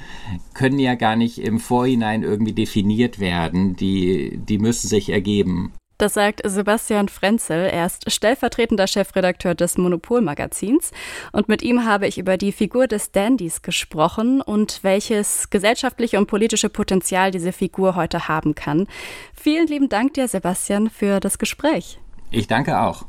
können 0.53 0.79
ja 0.79 0.95
gar 0.95 1.15
nicht 1.15 1.39
im 1.39 1.59
Vorhinein 1.59 2.23
irgendwie 2.23 2.53
definiert 2.53 3.19
werden. 3.19 3.75
Die, 3.75 4.37
die 4.37 4.57
müssen 4.57 4.87
sich 4.87 5.09
ergeben. 5.09 5.73
Das 5.97 6.13
sagt 6.13 6.41
Sebastian 6.43 7.07
Frenzel. 7.07 7.67
Er 7.67 7.85
ist 7.85 8.11
stellvertretender 8.11 8.85
Chefredakteur 8.85 9.55
des 9.55 9.77
Monopol-Magazins. 9.77 10.91
Und 11.31 11.47
mit 11.47 11.61
ihm 11.61 11.85
habe 11.85 12.05
ich 12.07 12.17
über 12.17 12.37
die 12.37 12.51
Figur 12.51 12.87
des 12.87 13.11
Dandys 13.11 13.61
gesprochen 13.61 14.41
und 14.41 14.83
welches 14.83 15.49
gesellschaftliche 15.49 16.17
und 16.17 16.27
politische 16.27 16.67
Potenzial 16.67 17.31
diese 17.31 17.53
Figur 17.53 17.95
heute 17.95 18.27
haben 18.27 18.55
kann. 18.55 18.87
Vielen 19.33 19.67
lieben 19.67 19.87
Dank 19.87 20.15
dir, 20.15 20.27
Sebastian, 20.27 20.89
für 20.89 21.21
das 21.21 21.37
Gespräch. 21.37 21.97
Ich 22.29 22.47
danke 22.47 22.81
auch. 22.81 23.05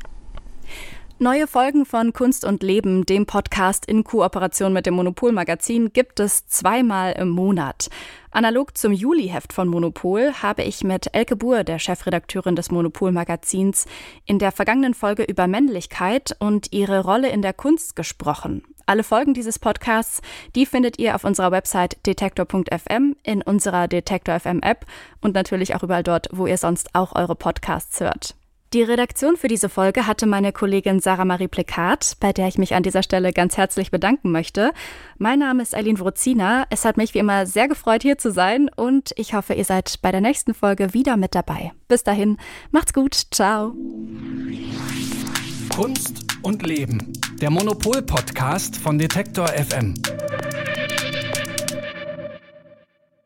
Neue 1.19 1.47
Folgen 1.47 1.87
von 1.87 2.13
Kunst 2.13 2.45
und 2.45 2.61
Leben, 2.61 3.03
dem 3.03 3.25
Podcast 3.25 3.87
in 3.87 4.03
Kooperation 4.03 4.71
mit 4.71 4.85
dem 4.85 4.93
Monopol 4.93 5.31
Magazin, 5.31 5.91
gibt 5.91 6.19
es 6.19 6.45
zweimal 6.45 7.13
im 7.13 7.29
Monat. 7.29 7.89
Analog 8.29 8.77
zum 8.77 8.93
Juli-Heft 8.93 9.51
von 9.51 9.67
Monopol 9.67 10.31
habe 10.43 10.61
ich 10.61 10.83
mit 10.83 11.09
Elke 11.13 11.35
Buhr, 11.35 11.63
der 11.63 11.79
Chefredakteurin 11.79 12.55
des 12.55 12.69
Monopol 12.69 13.11
Magazins, 13.11 13.87
in 14.25 14.37
der 14.37 14.51
vergangenen 14.51 14.93
Folge 14.93 15.23
über 15.23 15.47
Männlichkeit 15.47 16.35
und 16.37 16.71
ihre 16.71 17.03
Rolle 17.03 17.29
in 17.29 17.41
der 17.41 17.53
Kunst 17.53 17.95
gesprochen. 17.95 18.61
Alle 18.85 19.01
Folgen 19.01 19.33
dieses 19.33 19.57
Podcasts, 19.57 20.21
die 20.53 20.67
findet 20.67 20.99
ihr 20.99 21.15
auf 21.15 21.23
unserer 21.23 21.51
Website 21.51 21.97
detektor.fm, 22.05 23.15
in 23.23 23.41
unserer 23.41 23.87
Detektor 23.87 24.39
FM 24.39 24.59
App 24.61 24.85
und 25.21 25.33
natürlich 25.33 25.73
auch 25.73 25.81
überall 25.81 26.03
dort, 26.03 26.29
wo 26.31 26.45
ihr 26.45 26.59
sonst 26.59 26.93
auch 26.93 27.15
eure 27.15 27.35
Podcasts 27.35 27.99
hört. 28.01 28.35
Die 28.73 28.83
Redaktion 28.83 29.37
für 29.37 29.47
diese 29.47 29.69
Folge 29.69 30.07
hatte 30.07 30.25
meine 30.25 30.51
Kollegin 30.51 30.99
Sarah 30.99 31.23
Marie 31.23 31.47
Plekat, 31.47 32.17
bei 32.19 32.33
der 32.33 32.49
ich 32.49 32.57
mich 32.57 32.75
an 32.75 32.83
dieser 32.83 33.01
Stelle 33.01 33.31
ganz 33.31 33.55
herzlich 33.55 33.91
bedanken 33.91 34.29
möchte. 34.31 34.73
Mein 35.17 35.39
Name 35.39 35.63
ist 35.63 35.73
Eileen 35.73 35.97
Wrozina. 35.99 36.65
Es 36.69 36.83
hat 36.83 36.97
mich 36.97 37.13
wie 37.13 37.19
immer 37.19 37.45
sehr 37.45 37.69
gefreut, 37.69 38.01
hier 38.01 38.17
zu 38.17 38.29
sein 38.29 38.69
und 38.75 39.13
ich 39.15 39.33
hoffe, 39.33 39.53
ihr 39.53 39.63
seid 39.63 40.01
bei 40.01 40.11
der 40.11 40.19
nächsten 40.19 40.53
Folge 40.53 40.93
wieder 40.93 41.15
mit 41.15 41.33
dabei. 41.33 41.71
Bis 41.87 42.03
dahin, 42.03 42.37
macht's 42.71 42.91
gut. 42.91 43.15
Ciao. 43.31 43.73
Kunst 45.73 46.25
und 46.41 46.61
Leben. 46.67 47.13
Der 47.39 47.49
Monopol-Podcast 47.49 48.75
von 48.75 48.97
Detektor 48.97 49.47
FM. 49.47 49.93